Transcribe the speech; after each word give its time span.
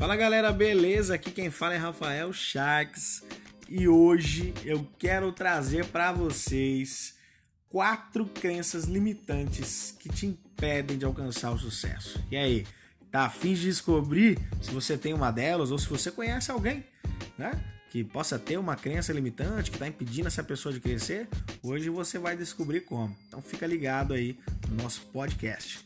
Fala 0.00 0.16
galera, 0.16 0.50
beleza? 0.50 1.14
Aqui 1.14 1.30
quem 1.30 1.50
fala 1.50 1.74
é 1.74 1.76
Rafael 1.76 2.32
Sharks 2.32 3.22
e 3.68 3.86
hoje 3.86 4.54
eu 4.64 4.88
quero 4.98 5.30
trazer 5.30 5.84
para 5.84 6.10
vocês 6.10 7.16
quatro 7.68 8.24
crenças 8.24 8.84
limitantes 8.84 9.94
que 10.00 10.08
te 10.08 10.24
impedem 10.24 10.96
de 10.96 11.04
alcançar 11.04 11.50
o 11.50 11.58
sucesso. 11.58 12.18
E 12.30 12.36
aí, 12.38 12.66
tá 13.10 13.26
afim 13.26 13.52
de 13.52 13.64
descobrir 13.64 14.38
se 14.62 14.70
você 14.70 14.96
tem 14.96 15.12
uma 15.12 15.30
delas 15.30 15.70
ou 15.70 15.78
se 15.78 15.86
você 15.86 16.10
conhece 16.10 16.50
alguém, 16.50 16.82
né? 17.36 17.62
Que 17.90 18.02
possa 18.02 18.38
ter 18.38 18.56
uma 18.56 18.76
crença 18.76 19.12
limitante 19.12 19.70
que 19.70 19.76
está 19.76 19.86
impedindo 19.86 20.28
essa 20.28 20.42
pessoa 20.42 20.72
de 20.72 20.80
crescer? 20.80 21.28
Hoje 21.62 21.90
você 21.90 22.18
vai 22.18 22.38
descobrir 22.38 22.80
como. 22.80 23.14
Então 23.28 23.42
fica 23.42 23.66
ligado 23.66 24.14
aí 24.14 24.38
no 24.66 24.82
nosso 24.82 25.02
podcast. 25.12 25.84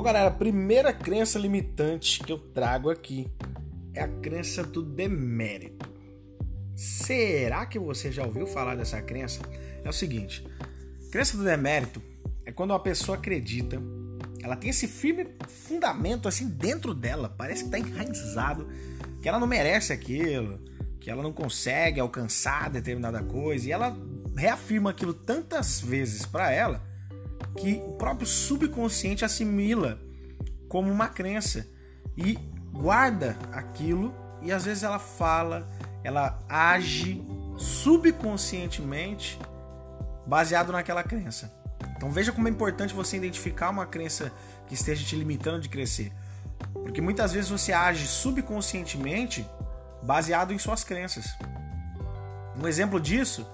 Bom, 0.00 0.04
galera, 0.04 0.28
a 0.28 0.30
primeira 0.30 0.94
crença 0.94 1.38
limitante 1.38 2.20
que 2.20 2.32
eu 2.32 2.38
trago 2.38 2.88
aqui 2.88 3.28
é 3.92 4.00
a 4.00 4.08
crença 4.08 4.64
do 4.64 4.82
demérito. 4.82 5.92
Será 6.74 7.66
que 7.66 7.78
você 7.78 8.10
já 8.10 8.24
ouviu 8.24 8.46
falar 8.46 8.76
dessa 8.76 9.02
crença? 9.02 9.42
É 9.84 9.86
o 9.90 9.92
seguinte: 9.92 10.42
crença 11.12 11.36
do 11.36 11.44
demérito 11.44 12.02
é 12.46 12.50
quando 12.50 12.70
uma 12.70 12.80
pessoa 12.80 13.18
acredita, 13.18 13.76
ela 14.42 14.56
tem 14.56 14.70
esse 14.70 14.88
firme 14.88 15.34
fundamento 15.46 16.26
assim 16.26 16.48
dentro 16.48 16.94
dela, 16.94 17.28
parece 17.36 17.64
que 17.64 17.76
está 17.76 17.78
enraizado, 17.78 18.66
que 19.20 19.28
ela 19.28 19.38
não 19.38 19.46
merece 19.46 19.92
aquilo, 19.92 20.58
que 20.98 21.10
ela 21.10 21.22
não 21.22 21.30
consegue 21.30 22.00
alcançar 22.00 22.70
determinada 22.70 23.22
coisa, 23.22 23.68
e 23.68 23.70
ela 23.70 23.94
reafirma 24.34 24.92
aquilo 24.92 25.12
tantas 25.12 25.78
vezes 25.78 26.24
para 26.24 26.50
ela 26.50 26.89
que 27.56 27.82
o 27.86 27.92
próprio 27.92 28.26
subconsciente 28.26 29.24
assimila 29.24 30.00
como 30.68 30.90
uma 30.90 31.08
crença 31.08 31.66
e 32.16 32.38
guarda 32.72 33.36
aquilo 33.52 34.14
e 34.42 34.52
às 34.52 34.64
vezes 34.64 34.82
ela 34.82 34.98
fala, 34.98 35.68
ela 36.02 36.42
age 36.48 37.22
subconscientemente 37.56 39.38
baseado 40.26 40.72
naquela 40.72 41.02
crença. 41.02 41.52
Então 41.96 42.10
veja 42.10 42.32
como 42.32 42.48
é 42.48 42.50
importante 42.50 42.94
você 42.94 43.16
identificar 43.16 43.70
uma 43.70 43.84
crença 43.84 44.32
que 44.66 44.74
esteja 44.74 45.04
te 45.04 45.16
limitando 45.16 45.60
de 45.60 45.68
crescer. 45.68 46.12
Porque 46.72 47.00
muitas 47.00 47.32
vezes 47.32 47.50
você 47.50 47.72
age 47.72 48.06
subconscientemente 48.06 49.46
baseado 50.02 50.52
em 50.52 50.58
suas 50.58 50.82
crenças. 50.82 51.36
Um 52.56 52.66
exemplo 52.66 52.98
disso 52.98 53.46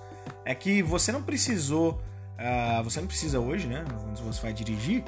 é 0.45 0.55
que 0.55 0.83
você 0.83 1.11
não 1.11 1.23
precisou 1.23 2.01
Uh, 2.39 2.83
você 2.84 3.01
não 3.01 3.06
precisa 3.06 3.41
hoje, 3.41 3.67
né? 3.67 3.84
Quando 3.89 4.23
você 4.23 4.42
vai 4.42 4.53
dirigir, 4.53 5.03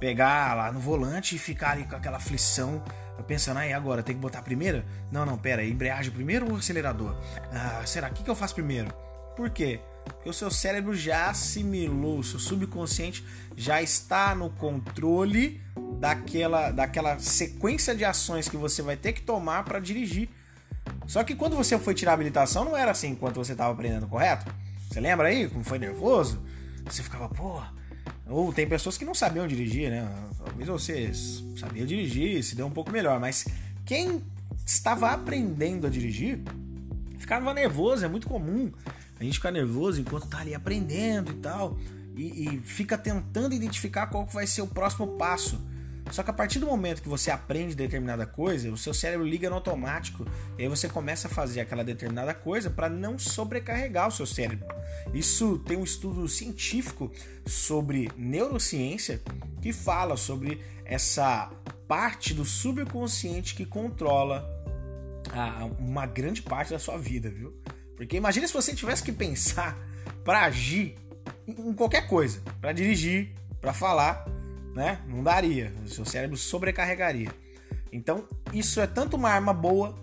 pegar 0.00 0.54
lá 0.54 0.72
no 0.72 0.80
volante 0.80 1.36
e 1.36 1.38
ficar 1.38 1.72
ali 1.72 1.84
com 1.84 1.96
aquela 1.96 2.16
aflição, 2.16 2.82
pensando, 3.26 3.58
aí 3.58 3.72
agora 3.72 4.02
tem 4.02 4.14
que 4.14 4.20
botar 4.20 4.42
primeiro? 4.42 4.84
Não, 5.10 5.26
não, 5.26 5.36
pera, 5.36 5.64
embreagem 5.64 6.12
primeiro 6.12 6.50
ou 6.50 6.56
acelerador? 6.56 7.12
Uh, 7.12 7.86
será 7.86 8.10
que, 8.10 8.22
que 8.22 8.30
eu 8.30 8.34
faço 8.34 8.54
primeiro? 8.54 8.92
Por 9.36 9.50
quê? 9.50 9.80
Porque 10.04 10.30
o 10.30 10.32
seu 10.32 10.50
cérebro 10.50 10.94
já 10.94 11.28
assimilou, 11.30 12.20
o 12.20 12.24
seu 12.24 12.38
subconsciente 12.38 13.24
já 13.56 13.82
está 13.82 14.34
no 14.34 14.50
controle 14.50 15.60
daquela, 15.98 16.70
daquela 16.70 17.18
sequência 17.18 17.94
de 17.94 18.04
ações 18.04 18.48
que 18.48 18.56
você 18.56 18.82
vai 18.82 18.96
ter 18.96 19.12
que 19.12 19.22
tomar 19.22 19.64
para 19.64 19.78
dirigir. 19.78 20.28
Só 21.06 21.24
que 21.24 21.34
quando 21.34 21.56
você 21.56 21.78
foi 21.78 21.94
tirar 21.94 22.12
a 22.12 22.14
habilitação, 22.14 22.64
não 22.64 22.76
era 22.76 22.92
assim 22.92 23.08
enquanto 23.10 23.36
você 23.36 23.52
estava 23.52 23.72
aprendendo, 23.72 24.06
correto? 24.06 24.52
Você 24.88 25.00
lembra 25.00 25.28
aí 25.28 25.48
como 25.48 25.64
foi 25.64 25.78
nervoso? 25.78 26.42
Você 26.84 27.02
ficava, 27.02 27.28
pô. 27.28 27.60
Ou 28.28 28.52
tem 28.52 28.66
pessoas 28.68 28.96
que 28.96 29.04
não 29.04 29.14
sabiam 29.14 29.46
dirigir, 29.46 29.90
né? 29.90 30.08
Talvez 30.38 30.68
você 30.68 31.12
sabia 31.58 31.86
dirigir, 31.86 32.42
se 32.42 32.56
deu 32.56 32.66
um 32.66 32.70
pouco 32.70 32.90
melhor, 32.90 33.20
mas 33.20 33.46
quem 33.84 34.22
estava 34.64 35.10
aprendendo 35.10 35.86
a 35.86 35.90
dirigir 35.90 36.40
ficava 37.18 37.52
nervoso, 37.54 38.04
é 38.04 38.08
muito 38.08 38.28
comum 38.28 38.72
a 39.18 39.24
gente 39.24 39.34
ficar 39.34 39.50
nervoso 39.50 40.00
enquanto 40.00 40.26
tá 40.28 40.38
ali 40.38 40.54
aprendendo 40.54 41.32
e 41.32 41.36
tal, 41.36 41.78
e, 42.14 42.48
e 42.48 42.58
fica 42.58 42.98
tentando 42.98 43.54
identificar 43.54 44.06
qual 44.08 44.26
vai 44.26 44.46
ser 44.46 44.62
o 44.62 44.66
próximo 44.66 45.06
passo. 45.16 45.60
Só 46.10 46.22
que 46.22 46.30
a 46.30 46.32
partir 46.32 46.58
do 46.58 46.66
momento 46.66 47.02
que 47.02 47.08
você 47.08 47.30
aprende 47.30 47.74
determinada 47.74 48.26
coisa, 48.26 48.70
o 48.70 48.76
seu 48.76 48.94
cérebro 48.94 49.26
liga 49.26 49.48
no 49.50 49.56
automático 49.56 50.26
e 50.56 50.62
aí 50.62 50.68
você 50.68 50.88
começa 50.88 51.28
a 51.28 51.30
fazer 51.30 51.60
aquela 51.60 51.82
determinada 51.82 52.32
coisa 52.32 52.70
para 52.70 52.88
não 52.88 53.18
sobrecarregar 53.18 54.08
o 54.08 54.10
seu 54.10 54.26
cérebro. 54.26 54.66
Isso 55.12 55.58
tem 55.66 55.76
um 55.76 55.84
estudo 55.84 56.26
científico 56.28 57.10
sobre 57.44 58.10
neurociência 58.16 59.20
que 59.60 59.72
fala 59.72 60.16
sobre 60.16 60.62
essa 60.84 61.50
parte 61.88 62.32
do 62.32 62.44
subconsciente 62.44 63.54
que 63.54 63.66
controla 63.66 64.48
a, 65.32 65.64
uma 65.78 66.06
grande 66.06 66.42
parte 66.42 66.70
da 66.70 66.78
sua 66.78 66.96
vida, 66.96 67.28
viu? 67.28 67.52
Porque 67.96 68.16
imagine 68.16 68.46
se 68.46 68.54
você 68.54 68.74
tivesse 68.74 69.02
que 69.02 69.12
pensar 69.12 69.76
para 70.24 70.44
agir 70.44 70.96
em 71.46 71.72
qualquer 71.72 72.06
coisa, 72.06 72.40
para 72.60 72.72
dirigir, 72.72 73.32
para 73.60 73.72
falar, 73.72 74.24
né? 74.76 75.00
Não 75.08 75.22
daria. 75.22 75.72
O 75.84 75.88
seu 75.88 76.04
cérebro 76.04 76.36
sobrecarregaria. 76.36 77.32
Então, 77.90 78.28
isso 78.52 78.78
é 78.80 78.86
tanto 78.86 79.16
uma 79.16 79.30
arma 79.30 79.54
boa, 79.54 79.98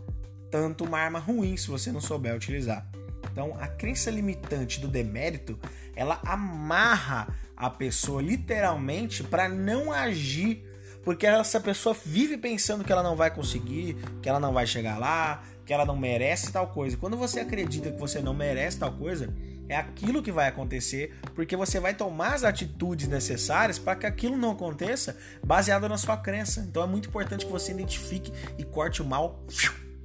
tanto 0.49 0.83
uma 0.83 0.97
arma 0.99 1.19
ruim 1.19 1.55
se 1.55 1.67
você 1.67 1.91
não 1.91 2.01
souber 2.01 2.35
utilizar. 2.35 2.89
Então, 3.31 3.55
a 3.59 3.67
crença 3.67 4.09
limitante 4.09 4.81
do 4.81 4.87
demérito, 4.87 5.59
ela 5.95 6.19
amarra 6.25 7.27
a 7.55 7.69
pessoa 7.69 8.21
literalmente 8.21 9.23
para 9.23 9.47
não 9.47 9.91
agir, 9.91 10.65
porque 11.03 11.27
essa 11.27 11.59
pessoa 11.59 11.95
vive 12.05 12.35
pensando 12.37 12.83
que 12.83 12.91
ela 12.91 13.03
não 13.03 13.15
vai 13.15 13.29
conseguir, 13.29 13.95
que 14.21 14.27
ela 14.27 14.39
não 14.39 14.53
vai 14.53 14.65
chegar 14.65 14.97
lá, 14.97 15.43
que 15.65 15.73
ela 15.73 15.85
não 15.85 15.95
merece 15.95 16.51
tal 16.51 16.67
coisa. 16.67 16.97
Quando 16.97 17.17
você 17.17 17.39
acredita 17.39 17.91
que 17.91 17.99
você 17.99 18.21
não 18.21 18.33
merece 18.33 18.79
tal 18.79 18.91
coisa, 18.91 19.33
é 19.67 19.77
aquilo 19.77 20.21
que 20.21 20.31
vai 20.31 20.47
acontecer, 20.47 21.15
porque 21.33 21.55
você 21.55 21.79
vai 21.79 21.93
tomar 21.93 22.33
as 22.33 22.43
atitudes 22.43 23.07
necessárias 23.07 23.79
para 23.79 23.95
que 23.95 24.05
aquilo 24.05 24.37
não 24.37 24.51
aconteça, 24.51 25.17
baseado 25.43 25.87
na 25.87 25.97
sua 25.97 26.17
crença. 26.17 26.59
Então 26.61 26.83
é 26.83 26.87
muito 26.87 27.09
importante 27.09 27.45
que 27.45 27.51
você 27.51 27.71
identifique 27.71 28.31
e 28.57 28.63
corte 28.63 29.01
o 29.01 29.05
mal 29.05 29.41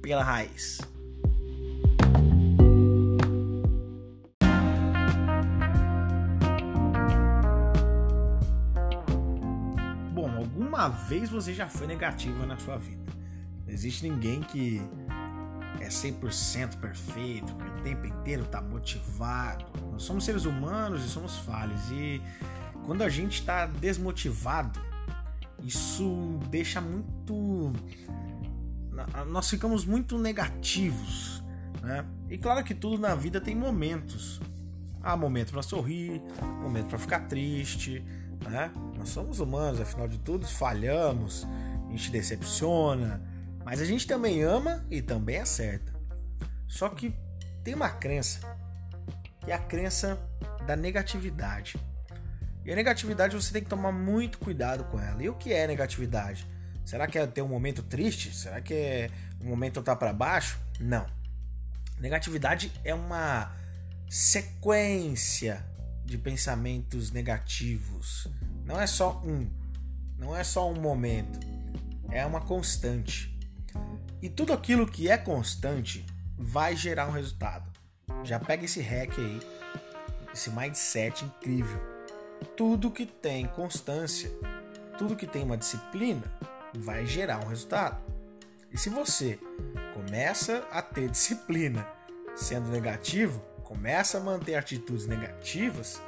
pela 0.01 0.23
raiz. 0.23 0.79
Bom, 10.13 10.29
alguma 10.37 10.87
vez 10.87 11.29
você 11.29 11.53
já 11.53 11.67
foi 11.67 11.85
negativa 11.85 12.45
na 12.45 12.57
sua 12.57 12.77
vida. 12.77 13.11
Não 13.65 13.73
existe 13.73 14.07
ninguém 14.07 14.41
que 14.41 14.81
é 15.79 15.87
100% 15.87 16.77
perfeito, 16.77 17.53
que 17.55 17.63
o 17.63 17.83
tempo 17.83 18.07
inteiro 18.07 18.43
está 18.43 18.61
motivado. 18.61 19.65
Nós 19.91 20.03
somos 20.03 20.23
seres 20.23 20.45
humanos 20.45 21.05
e 21.05 21.09
somos 21.09 21.37
falhos. 21.39 21.81
E 21.91 22.21
quando 22.85 23.03
a 23.03 23.09
gente 23.09 23.39
está 23.39 23.65
desmotivado, 23.65 24.79
isso 25.63 26.39
deixa 26.49 26.81
muito. 26.81 27.73
Nós 29.27 29.49
ficamos 29.49 29.85
muito 29.85 30.17
negativos. 30.17 31.43
Né? 31.81 32.05
E 32.29 32.37
claro 32.37 32.63
que 32.63 32.73
tudo 32.73 32.97
na 32.97 33.15
vida 33.15 33.39
tem 33.39 33.55
momentos. 33.55 34.41
Há 35.01 35.15
momento 35.15 35.53
para 35.53 35.61
sorrir, 35.61 36.21
momento 36.61 36.87
para 36.87 36.97
ficar 36.97 37.21
triste. 37.21 38.03
Né? 38.43 38.71
Nós 38.97 39.09
somos 39.09 39.39
humanos, 39.39 39.79
afinal 39.79 40.07
de 40.07 40.17
tudo, 40.19 40.45
falhamos, 40.45 41.47
a 41.87 41.91
gente 41.91 42.11
decepciona, 42.11 43.21
mas 43.69 43.79
a 43.79 43.85
gente 43.85 44.07
também 44.07 44.41
ama 44.41 44.83
e 44.89 44.99
também 44.99 45.37
acerta. 45.37 45.93
Só 46.67 46.89
que 46.89 47.13
tem 47.63 47.75
uma 47.75 47.91
crença, 47.91 48.39
que 49.45 49.51
é 49.51 49.53
a 49.53 49.59
crença 49.59 50.17
da 50.65 50.75
negatividade. 50.75 51.77
E 52.65 52.71
a 52.71 52.75
negatividade 52.75 53.35
você 53.35 53.53
tem 53.53 53.61
que 53.61 53.69
tomar 53.69 53.91
muito 53.91 54.39
cuidado 54.39 54.85
com 54.85 54.99
ela. 54.99 55.21
E 55.21 55.29
o 55.29 55.35
que 55.35 55.53
é 55.53 55.67
negatividade? 55.67 56.47
Será 56.83 57.05
que 57.05 57.19
é 57.19 57.27
ter 57.27 57.43
um 57.43 57.47
momento 57.47 57.83
triste? 57.83 58.35
Será 58.35 58.59
que 58.59 58.73
é 58.73 59.11
um 59.39 59.49
momento 59.49 59.81
estar 59.81 59.95
para 59.97 60.11
baixo? 60.11 60.59
Não. 60.79 61.05
Negatividade 61.99 62.71
é 62.83 62.95
uma 62.95 63.55
sequência 64.09 65.63
de 66.03 66.17
pensamentos 66.17 67.11
negativos. 67.11 68.27
Não 68.65 68.81
é 68.81 68.87
só 68.87 69.21
um, 69.23 69.47
não 70.17 70.35
é 70.35 70.43
só 70.43 70.71
um 70.71 70.81
momento, 70.81 71.39
é 72.09 72.25
uma 72.25 72.41
constante. 72.41 73.37
E 74.21 74.29
tudo 74.29 74.51
aquilo 74.51 74.85
que 74.85 75.09
é 75.09 75.17
constante 75.17 76.05
vai 76.37 76.75
gerar 76.75 77.07
um 77.07 77.11
resultado. 77.11 77.71
Já 78.23 78.39
pega 78.39 78.65
esse 78.65 78.81
hack 78.81 79.17
aí, 79.17 79.39
esse 80.33 80.49
mindset 80.49 81.23
incrível. 81.23 81.79
Tudo 82.55 82.91
que 82.91 83.05
tem 83.05 83.47
constância, 83.47 84.29
tudo 84.97 85.15
que 85.15 85.27
tem 85.27 85.43
uma 85.43 85.57
disciplina, 85.57 86.23
vai 86.77 87.05
gerar 87.05 87.39
um 87.43 87.47
resultado. 87.47 88.01
E 88.71 88.77
se 88.77 88.89
você 88.89 89.39
começa 89.93 90.67
a 90.71 90.81
ter 90.81 91.09
disciplina 91.11 91.87
sendo 92.35 92.69
negativo, 92.69 93.39
começa 93.63 94.17
a 94.17 94.21
manter 94.21 94.55
atitudes 94.55 95.05
negativas, 95.05 96.01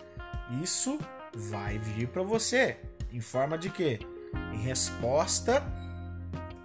isso 0.61 0.99
vai 1.33 1.77
vir 1.77 2.07
para 2.07 2.23
você 2.23 2.77
em 3.11 3.21
forma 3.21 3.57
de 3.57 3.69
quê? 3.69 3.99
Em 4.53 4.61
resposta 4.61 5.63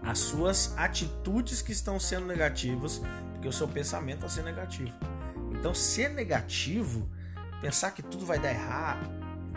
às 0.06 0.20
suas 0.20 0.72
atitudes 0.78 1.60
que 1.60 1.72
estão 1.72 1.98
sendo 1.98 2.26
negativas, 2.26 3.02
porque 3.32 3.48
o 3.48 3.52
seu 3.52 3.66
pensamento 3.66 4.18
está 4.18 4.28
sendo 4.28 4.44
negativo. 4.44 4.92
Então, 5.52 5.74
ser 5.74 6.10
negativo, 6.10 7.08
pensar 7.60 7.90
que 7.90 8.02
tudo 8.02 8.24
vai 8.24 8.38
dar 8.38 8.50
errado, 8.50 9.04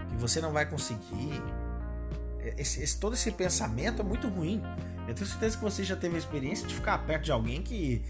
que 0.09 0.15
você 0.15 0.41
não 0.41 0.51
vai 0.51 0.65
conseguir, 0.65 1.41
esse, 2.57 2.81
esse, 2.81 2.99
todo 2.99 3.13
esse 3.13 3.31
pensamento 3.31 4.01
é 4.01 4.05
muito 4.05 4.27
ruim. 4.27 4.61
Eu 5.07 5.13
tenho 5.13 5.27
certeza 5.27 5.57
que 5.57 5.63
você 5.63 5.83
já 5.83 5.95
teve 5.95 6.15
a 6.15 6.17
experiência 6.17 6.67
de 6.67 6.73
ficar 6.73 6.97
perto 7.05 7.25
de 7.25 7.31
alguém 7.31 7.61
que 7.61 8.03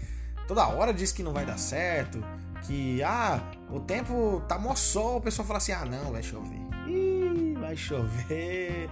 toda 0.48 0.66
hora 0.66 0.94
diz 0.94 1.12
que 1.12 1.22
não 1.22 1.32
vai 1.32 1.44
dar 1.44 1.58
certo, 1.58 2.24
que 2.62 3.02
ah, 3.02 3.42
o 3.70 3.80
tempo 3.80 4.42
tá 4.48 4.58
mó 4.58 4.74
sol, 4.74 5.18
o 5.18 5.20
pessoal 5.20 5.46
fala 5.46 5.58
assim: 5.58 5.72
"Ah, 5.72 5.84
não, 5.84 6.12
vai 6.12 6.22
chover". 6.22 6.60
Ih, 6.86 7.54
vai 7.60 7.76
chover. 7.76 8.88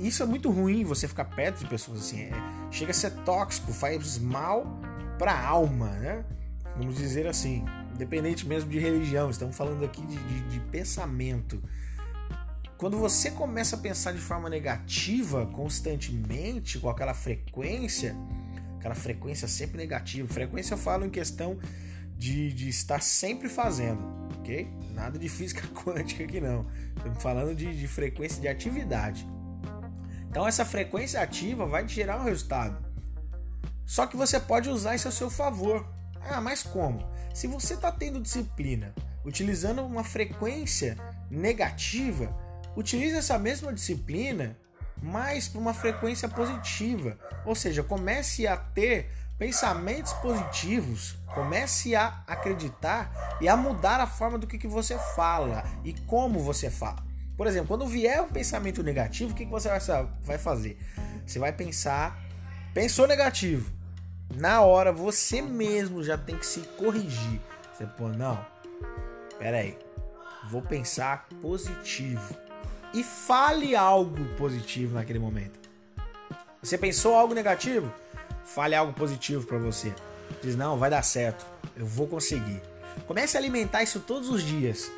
Isso 0.00 0.22
é 0.22 0.26
muito 0.26 0.50
ruim 0.50 0.84
você 0.84 1.08
ficar 1.08 1.24
perto 1.24 1.60
de 1.60 1.66
pessoas 1.66 2.00
assim, 2.00 2.20
é, 2.22 2.32
chega 2.70 2.90
a 2.90 2.94
ser 2.94 3.10
tóxico, 3.24 3.72
faz 3.72 4.18
mal 4.18 4.66
para 5.18 5.32
a 5.32 5.46
alma, 5.46 5.88
né? 5.90 6.24
Vamos 6.76 6.96
dizer 6.96 7.26
assim, 7.26 7.64
independente 7.92 8.46
mesmo 8.46 8.70
de 8.70 8.78
religião, 8.78 9.28
estamos 9.28 9.56
falando 9.56 9.84
aqui 9.84 10.00
de, 10.06 10.16
de, 10.16 10.40
de 10.48 10.60
pensamento. 10.60 11.60
Quando 12.76 12.96
você 12.96 13.32
começa 13.32 13.74
a 13.74 13.78
pensar 13.78 14.12
de 14.12 14.20
forma 14.20 14.48
negativa 14.48 15.46
constantemente, 15.46 16.78
com 16.78 16.88
aquela 16.88 17.12
frequência, 17.12 18.14
aquela 18.78 18.94
frequência 18.94 19.48
sempre 19.48 19.78
negativa, 19.78 20.28
frequência 20.32 20.74
eu 20.74 20.78
falo 20.78 21.04
em 21.04 21.10
questão 21.10 21.58
de, 22.16 22.52
de 22.52 22.68
estar 22.68 23.02
sempre 23.02 23.48
fazendo, 23.48 24.00
ok? 24.38 24.68
Nada 24.94 25.18
de 25.18 25.28
física 25.28 25.66
quântica 25.74 26.22
aqui 26.22 26.40
não. 26.40 26.66
Estamos 26.96 27.20
falando 27.20 27.54
de, 27.54 27.76
de 27.76 27.88
frequência 27.88 28.40
de 28.40 28.46
atividade. 28.46 29.26
Então 30.28 30.46
essa 30.46 30.64
frequência 30.64 31.20
ativa 31.20 31.66
vai 31.66 31.84
te 31.86 31.94
gerar 31.94 32.18
um 32.18 32.24
resultado. 32.24 32.86
Só 33.86 34.06
que 34.06 34.16
você 34.16 34.38
pode 34.38 34.68
usar 34.68 34.94
isso 34.94 35.08
a 35.08 35.12
seu 35.12 35.30
favor. 35.30 35.86
Ah, 36.20 36.40
mas 36.40 36.62
como? 36.62 37.08
Se 37.32 37.46
você 37.46 37.74
está 37.74 37.90
tendo 37.90 38.20
disciplina, 38.20 38.94
utilizando 39.24 39.84
uma 39.84 40.04
frequência 40.04 40.96
negativa, 41.30 42.36
utilize 42.76 43.16
essa 43.16 43.38
mesma 43.38 43.72
disciplina 43.72 44.56
mais 45.02 45.48
para 45.48 45.60
uma 45.60 45.72
frequência 45.72 46.28
positiva. 46.28 47.18
Ou 47.46 47.54
seja, 47.54 47.82
comece 47.82 48.46
a 48.46 48.56
ter 48.56 49.10
pensamentos 49.38 50.12
positivos, 50.14 51.16
comece 51.32 51.94
a 51.94 52.22
acreditar 52.26 53.38
e 53.40 53.48
a 53.48 53.56
mudar 53.56 54.00
a 54.00 54.06
forma 54.06 54.36
do 54.36 54.46
que, 54.46 54.58
que 54.58 54.66
você 54.66 54.98
fala 55.14 55.64
e 55.84 55.92
como 55.92 56.40
você 56.40 56.68
fala. 56.68 57.07
Por 57.38 57.46
exemplo, 57.46 57.68
quando 57.68 57.86
vier 57.86 58.20
um 58.20 58.28
pensamento 58.28 58.82
negativo, 58.82 59.30
o 59.30 59.34
que, 59.34 59.44
que 59.44 59.50
você 59.50 59.68
vai 60.24 60.38
fazer? 60.38 60.76
Você 61.24 61.38
vai 61.38 61.52
pensar, 61.52 62.20
pensou 62.74 63.06
negativo. 63.06 63.70
Na 64.34 64.62
hora, 64.62 64.92
você 64.92 65.40
mesmo 65.40 66.02
já 66.02 66.18
tem 66.18 66.36
que 66.36 66.44
se 66.44 66.58
corrigir. 66.76 67.40
Você 67.72 67.86
pô, 67.86 68.08
não, 68.08 68.44
pera 69.38 69.58
aí, 69.58 69.78
vou 70.50 70.62
pensar 70.62 71.28
positivo 71.40 72.36
e 72.92 73.04
fale 73.04 73.76
algo 73.76 74.24
positivo 74.34 74.94
naquele 74.94 75.20
momento. 75.20 75.60
Você 76.60 76.76
pensou 76.76 77.14
algo 77.14 77.34
negativo? 77.34 77.94
Fale 78.44 78.74
algo 78.74 78.92
positivo 78.92 79.46
para 79.46 79.58
você. 79.58 79.94
Diz: 80.42 80.56
"Não, 80.56 80.76
vai 80.76 80.90
dar 80.90 81.02
certo. 81.02 81.46
Eu 81.76 81.86
vou 81.86 82.08
conseguir". 82.08 82.60
Comece 83.06 83.36
a 83.36 83.40
alimentar 83.40 83.84
isso 83.84 84.00
todos 84.00 84.28
os 84.28 84.42
dias. 84.42 84.90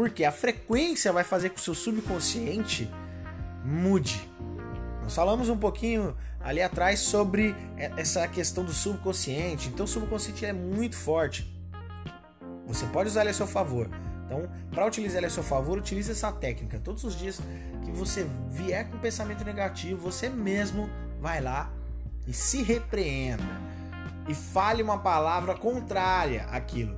Porque 0.00 0.24
a 0.24 0.32
frequência 0.32 1.12
vai 1.12 1.22
fazer 1.22 1.50
com 1.50 1.56
que 1.56 1.60
o 1.60 1.64
seu 1.64 1.74
subconsciente 1.74 2.90
mude. 3.62 4.26
Nós 5.02 5.14
falamos 5.14 5.50
um 5.50 5.58
pouquinho 5.58 6.16
ali 6.40 6.62
atrás 6.62 7.00
sobre 7.00 7.54
essa 7.76 8.26
questão 8.26 8.64
do 8.64 8.72
subconsciente. 8.72 9.68
Então 9.68 9.84
o 9.84 9.86
subconsciente 9.86 10.46
é 10.46 10.54
muito 10.54 10.96
forte. 10.96 11.54
Você 12.66 12.86
pode 12.86 13.10
usar 13.10 13.20
ele 13.20 13.28
a 13.28 13.34
seu 13.34 13.46
favor. 13.46 13.90
Então, 14.24 14.50
para 14.70 14.86
utilizar 14.86 15.18
ele 15.18 15.26
a 15.26 15.30
seu 15.30 15.42
favor, 15.42 15.76
utilize 15.76 16.10
essa 16.10 16.32
técnica. 16.32 16.80
Todos 16.82 17.04
os 17.04 17.14
dias 17.14 17.38
que 17.84 17.90
você 17.90 18.26
vier 18.48 18.88
com 18.88 18.96
pensamento 18.96 19.44
negativo, 19.44 20.00
você 20.00 20.30
mesmo 20.30 20.88
vai 21.20 21.42
lá 21.42 21.70
e 22.26 22.32
se 22.32 22.62
repreenda 22.62 23.44
e 24.26 24.34
fale 24.34 24.82
uma 24.82 24.98
palavra 24.98 25.54
contrária 25.54 26.44
àquilo. 26.44 26.94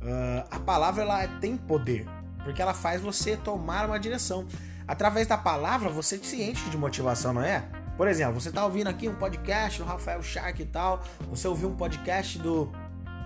Uh, 0.00 0.48
a 0.50 0.58
palavra 0.58 1.02
ela 1.02 1.28
tem 1.40 1.54
poder 1.54 2.06
porque 2.44 2.60
ela 2.62 2.74
faz 2.74 3.00
você 3.00 3.36
tomar 3.36 3.86
uma 3.86 3.98
direção. 3.98 4.46
Através 4.86 5.26
da 5.26 5.36
palavra 5.36 5.90
você 5.90 6.18
se 6.18 6.42
enche 6.42 6.70
de 6.70 6.78
motivação, 6.78 7.32
não 7.32 7.42
é? 7.42 7.64
Por 7.96 8.06
exemplo, 8.08 8.40
você 8.40 8.48
está 8.48 8.64
ouvindo 8.64 8.88
aqui 8.88 9.08
um 9.08 9.14
podcast 9.14 9.80
do 9.80 9.84
Rafael 9.84 10.22
Shark 10.22 10.62
e 10.62 10.66
tal, 10.66 11.02
você 11.28 11.48
ouviu 11.48 11.68
um 11.68 11.76
podcast 11.76 12.38
do 12.38 12.70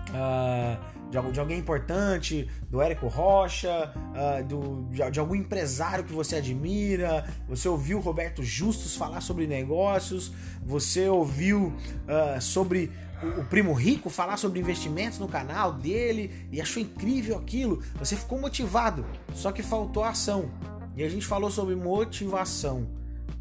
uh, 0.09 0.93
de, 1.21 1.31
de 1.31 1.39
alguém 1.39 1.59
importante, 1.59 2.49
do 2.69 2.81
Érico 2.81 3.07
Rocha, 3.07 3.93
uh, 3.95 4.43
do, 4.43 4.87
de, 4.89 5.11
de, 5.11 5.19
algum 5.19 5.35
empresário 5.35 6.03
que 6.03 6.11
você 6.11 6.37
admira, 6.37 7.23
você 7.47 7.69
ouviu 7.69 7.99
Roberto 7.99 8.41
Justus 8.43 8.95
falar 8.95 9.21
sobre 9.21 9.45
negócios, 9.45 10.31
você 10.65 11.07
ouviu 11.07 11.67
uh, 11.67 12.41
sobre 12.41 12.91
o, 13.23 13.41
o, 13.41 13.45
Primo 13.45 13.73
Rico 13.73 14.09
falar 14.09 14.37
sobre 14.37 14.59
investimentos 14.59 15.19
no 15.19 15.27
canal 15.27 15.73
dele 15.73 16.47
e 16.51 16.59
achou 16.61 16.81
incrível 16.81 17.37
aquilo, 17.37 17.81
você 17.95 18.15
ficou 18.15 18.39
motivado, 18.39 19.05
só 19.33 19.51
que 19.51 19.63
faltou 19.63 20.03
ação. 20.03 20.51
E 20.95 21.03
a 21.03 21.09
gente 21.09 21.25
falou 21.25 21.49
sobre 21.49 21.75
motivação. 21.75 22.87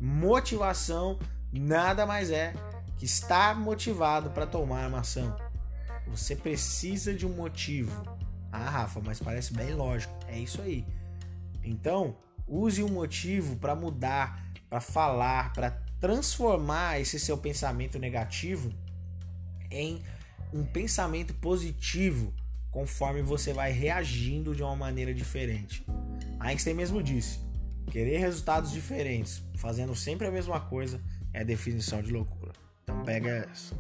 Motivação 0.01 1.19
nada 1.53 2.07
mais 2.07 2.31
é 2.31 2.55
que 2.97 3.05
estar 3.05 3.55
motivado 3.59 4.31
para 4.31 4.47
tomar 4.47 4.89
uma 4.89 5.01
ação. 5.01 5.37
Você 6.07 6.35
precisa 6.35 7.13
de 7.13 7.27
um 7.27 7.35
motivo. 7.35 8.03
Ah, 8.51 8.69
Rafa, 8.69 9.01
mas 9.05 9.21
parece 9.21 9.53
bem 9.53 9.75
lógico. 9.75 10.15
É 10.29 10.39
isso 10.39 10.61
aí. 10.63 10.87
Então, 11.65 12.17
use 12.47 12.83
um 12.83 12.89
motivo 12.89 13.57
para 13.57 13.75
mudar, 13.75 14.43
para 14.69 14.81
falar, 14.81 15.53
para 15.53 15.71
transformar 16.01 17.01
esse 17.01 17.19
seu 17.19 17.39
pensamento 17.39 17.99
negativo 17.99 18.73
em 19.73 20.03
um 20.53 20.65
pensamento 20.65 21.35
positivo, 21.35 22.33
conforme 22.71 23.23
você 23.23 23.53
vai 23.53 23.73
reagindo 23.73 24.55
de 24.55 24.63
uma 24.63 24.77
maneira 24.77 25.13
diferente. 25.13 25.85
Einstein 26.39 26.75
mesmo 26.75 27.03
disse: 27.03 27.41
querer 27.91 28.19
resultados 28.19 28.71
diferentes, 28.71 29.43
fazendo 29.57 29.95
sempre 29.95 30.27
a 30.27 30.31
mesma 30.31 30.61
coisa, 30.61 31.01
é 31.33 31.45
definição 31.45 32.03
de 32.03 32.13
loucura. 32.13 32.53
Então 32.83 33.03
pega 33.05 33.49
essa. 33.51 33.75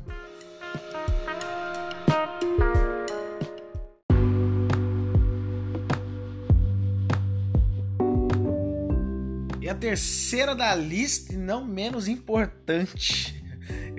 a 9.72 9.74
terceira 9.74 10.54
da 10.54 10.74
lista, 10.74 11.32
e 11.32 11.36
não 11.36 11.64
menos 11.64 12.06
importante. 12.06 13.41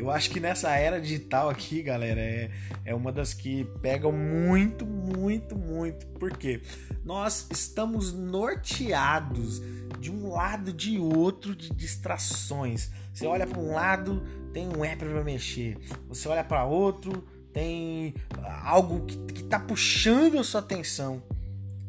Eu 0.04 0.12
acho 0.12 0.32
que 0.32 0.40
nessa 0.42 0.70
era 0.76 1.00
digital 1.00 1.50
aqui, 1.50 1.82
galera, 1.82 2.20
é, 2.20 2.52
é 2.84 2.94
uma 2.94 3.10
das 3.10 3.34
que 3.34 3.64
pegam 3.82 4.12
muito, 4.12 4.86
muito, 4.86 5.58
muito. 5.58 6.06
Porque 6.20 6.62
nós 7.06 7.48
estamos 7.50 8.12
norteados 8.12 9.62
de 10.02 10.12
um 10.12 10.30
lado 10.30 10.74
de 10.74 11.00
outro 11.00 11.56
de 11.56 11.70
distrações. 11.70 12.92
Você 13.14 13.26
olha 13.26 13.48
para 13.48 13.58
um 13.58 13.72
lado, 13.74 14.22
tem 14.52 14.68
um 14.68 14.84
app 14.84 15.06
para 15.06 15.24
mexer. 15.24 15.78
Você 16.10 16.28
olha 16.28 16.44
para 16.44 16.66
outro, 16.66 17.26
tem 17.54 18.14
algo 18.62 19.06
que 19.06 19.40
está 19.40 19.58
puxando 19.58 20.38
a 20.38 20.44
sua 20.44 20.60
atenção. 20.60 21.24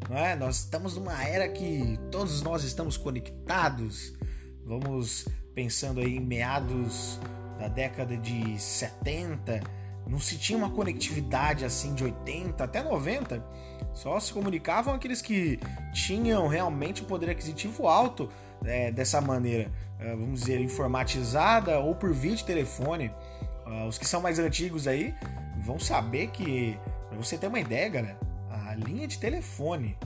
Não 0.08 0.16
é? 0.16 0.36
Nós 0.36 0.60
estamos 0.60 0.94
numa 0.94 1.20
era 1.24 1.48
que 1.48 1.98
todos 2.12 2.42
nós 2.42 2.62
estamos 2.62 2.96
conectados. 2.96 4.14
Vamos 4.64 5.26
pensando 5.52 5.98
aí 5.98 6.16
em 6.16 6.20
meados 6.20 7.18
da 7.58 7.68
década 7.68 8.16
de 8.16 8.58
70, 8.58 9.60
não 10.06 10.18
se 10.18 10.36
tinha 10.36 10.58
uma 10.58 10.70
conectividade 10.70 11.64
assim 11.64 11.94
de 11.94 12.04
80 12.04 12.62
até 12.62 12.82
90. 12.82 13.42
Só 13.92 14.18
se 14.18 14.32
comunicavam 14.32 14.94
aqueles 14.94 15.22
que 15.22 15.58
tinham 15.92 16.48
realmente 16.48 17.02
um 17.02 17.06
poder 17.06 17.30
aquisitivo 17.30 17.86
alto 17.86 18.30
é, 18.64 18.90
dessa 18.90 19.20
maneira, 19.20 19.70
é, 19.98 20.10
vamos 20.10 20.40
dizer, 20.40 20.60
informatizada 20.60 21.78
ou 21.78 21.94
por 21.94 22.12
vídeo 22.12 22.44
telefone. 22.44 23.10
Uh, 23.66 23.86
os 23.88 23.96
que 23.96 24.06
são 24.06 24.20
mais 24.20 24.38
antigos 24.38 24.86
aí 24.86 25.14
vão 25.64 25.78
saber 25.78 26.26
que, 26.28 26.78
pra 27.08 27.16
você 27.16 27.38
ter 27.38 27.46
uma 27.46 27.58
ideia, 27.58 27.88
galera, 27.88 28.18
linha 28.74 29.06
de 29.06 29.18
telefone. 29.18 29.96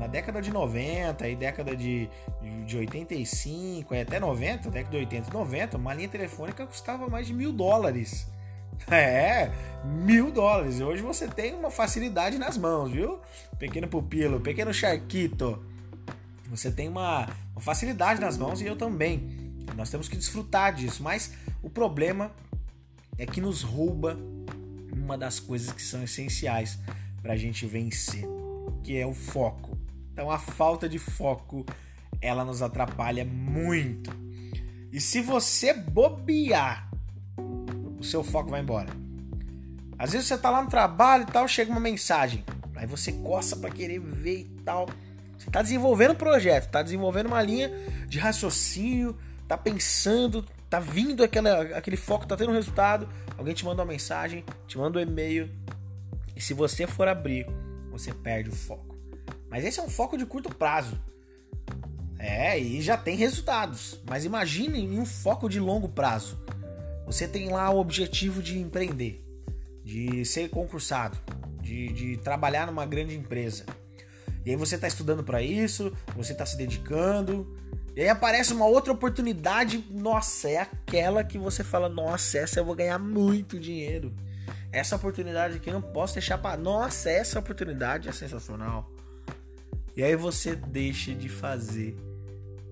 Na 0.00 0.06
década 0.06 0.40
de 0.40 0.50
90 0.50 1.28
e 1.28 1.36
década 1.36 1.76
de, 1.76 2.08
de 2.64 2.78
85 2.78 3.94
e 3.94 4.00
até 4.00 4.18
90, 4.18 4.70
década 4.70 4.90
de 4.90 4.96
80 4.96 5.28
e 5.28 5.32
90, 5.34 5.76
uma 5.76 5.92
linha 5.92 6.08
telefônica 6.08 6.66
custava 6.66 7.06
mais 7.06 7.26
de 7.26 7.34
mil 7.34 7.52
dólares. 7.52 8.26
É, 8.90 9.52
mil 9.84 10.32
dólares. 10.32 10.80
Hoje 10.80 11.02
você 11.02 11.28
tem 11.28 11.54
uma 11.54 11.70
facilidade 11.70 12.38
nas 12.38 12.56
mãos, 12.56 12.90
viu? 12.90 13.20
Pequeno 13.58 13.86
pupilo, 13.86 14.40
pequeno 14.40 14.72
charquito. 14.72 15.62
Você 16.48 16.70
tem 16.70 16.88
uma, 16.88 17.28
uma 17.52 17.60
facilidade 17.60 18.22
nas 18.22 18.38
mãos 18.38 18.62
e 18.62 18.66
eu 18.66 18.74
também. 18.74 19.54
Nós 19.76 19.90
temos 19.90 20.08
que 20.08 20.16
desfrutar 20.16 20.74
disso. 20.74 21.02
Mas 21.02 21.34
o 21.62 21.68
problema 21.68 22.32
é 23.18 23.26
que 23.26 23.38
nos 23.38 23.60
rouba 23.60 24.18
uma 24.90 25.18
das 25.18 25.38
coisas 25.38 25.70
que 25.70 25.82
são 25.82 26.02
essenciais 26.02 26.78
para 27.20 27.34
a 27.34 27.36
gente 27.36 27.66
vencer, 27.66 28.24
que 28.82 28.96
é 28.96 29.06
o 29.06 29.12
foco. 29.12 29.79
Então 30.12 30.30
a 30.30 30.38
falta 30.38 30.88
de 30.88 30.98
foco 30.98 31.64
ela 32.20 32.44
nos 32.44 32.62
atrapalha 32.62 33.24
muito. 33.24 34.10
E 34.92 35.00
se 35.00 35.20
você 35.20 35.72
bobear, 35.72 36.90
o 37.98 38.02
seu 38.02 38.22
foco 38.22 38.50
vai 38.50 38.60
embora. 38.60 38.88
Às 39.98 40.12
vezes 40.12 40.26
você 40.26 40.38
tá 40.38 40.50
lá 40.50 40.62
no 40.62 40.68
trabalho 40.68 41.24
e 41.24 41.32
tal, 41.32 41.46
chega 41.46 41.70
uma 41.70 41.80
mensagem, 41.80 42.44
aí 42.74 42.86
você 42.86 43.12
coça 43.12 43.56
para 43.56 43.70
querer 43.70 44.00
ver 44.00 44.40
e 44.40 44.62
tal. 44.64 44.88
Você 45.38 45.50
tá 45.50 45.62
desenvolvendo 45.62 46.12
um 46.12 46.16
projeto, 46.16 46.70
tá 46.70 46.82
desenvolvendo 46.82 47.26
uma 47.26 47.42
linha 47.42 47.70
de 48.08 48.18
raciocínio, 48.18 49.16
tá 49.46 49.56
pensando, 49.56 50.44
tá 50.68 50.80
vindo 50.80 51.22
aquela, 51.22 51.62
aquele 51.76 51.96
foco, 51.96 52.26
tá 52.26 52.36
tendo 52.36 52.50
um 52.50 52.54
resultado. 52.54 53.08
Alguém 53.38 53.54
te 53.54 53.64
manda 53.64 53.82
uma 53.82 53.90
mensagem, 53.90 54.44
te 54.66 54.76
manda 54.76 54.98
um 54.98 55.02
e-mail. 55.02 55.50
E 56.36 56.40
se 56.40 56.52
você 56.54 56.86
for 56.86 57.08
abrir, 57.08 57.46
você 57.90 58.12
perde 58.12 58.50
o 58.50 58.54
foco. 58.54 58.89
Mas 59.50 59.64
esse 59.64 59.80
é 59.80 59.82
um 59.82 59.90
foco 59.90 60.16
de 60.16 60.24
curto 60.24 60.54
prazo. 60.54 60.98
É, 62.18 62.58
e 62.58 62.80
já 62.80 62.96
tem 62.96 63.16
resultados. 63.16 64.00
Mas 64.08 64.24
imagine 64.24 64.98
um 64.98 65.04
foco 65.04 65.48
de 65.48 65.58
longo 65.58 65.88
prazo. 65.88 66.38
Você 67.06 67.26
tem 67.26 67.50
lá 67.50 67.68
o 67.70 67.78
objetivo 67.78 68.42
de 68.42 68.58
empreender 68.58 69.26
de 69.84 70.24
ser 70.24 70.48
concursado, 70.50 71.18
de, 71.60 71.92
de 71.92 72.16
trabalhar 72.18 72.66
numa 72.66 72.86
grande 72.86 73.16
empresa. 73.16 73.64
E 74.44 74.50
aí 74.50 74.56
você 74.56 74.76
está 74.76 74.88
estudando 74.88 75.22
para 75.22 75.42
isso, 75.42 75.92
você 76.14 76.32
está 76.32 76.46
se 76.46 76.56
dedicando, 76.56 77.56
e 77.94 78.02
aí 78.02 78.08
aparece 78.08 78.52
uma 78.52 78.66
outra 78.66 78.92
oportunidade, 78.92 79.84
nossa, 79.90 80.48
é 80.48 80.58
aquela 80.58 81.24
que 81.24 81.38
você 81.38 81.62
fala, 81.64 81.88
nossa, 81.88 82.38
essa 82.38 82.60
eu 82.60 82.64
vou 82.64 82.74
ganhar 82.74 82.98
muito 82.98 83.58
dinheiro. 83.58 84.14
Essa 84.72 84.96
oportunidade 84.96 85.56
aqui 85.56 85.70
não 85.70 85.82
posso 85.82 86.14
deixar 86.14 86.38
para, 86.38 86.56
nossa, 86.56 87.10
essa 87.10 87.38
oportunidade 87.38 88.08
é 88.08 88.12
sensacional. 88.12 88.88
E 89.96 90.02
aí 90.02 90.16
você 90.16 90.54
deixa 90.54 91.14
de 91.14 91.28
fazer 91.28 91.96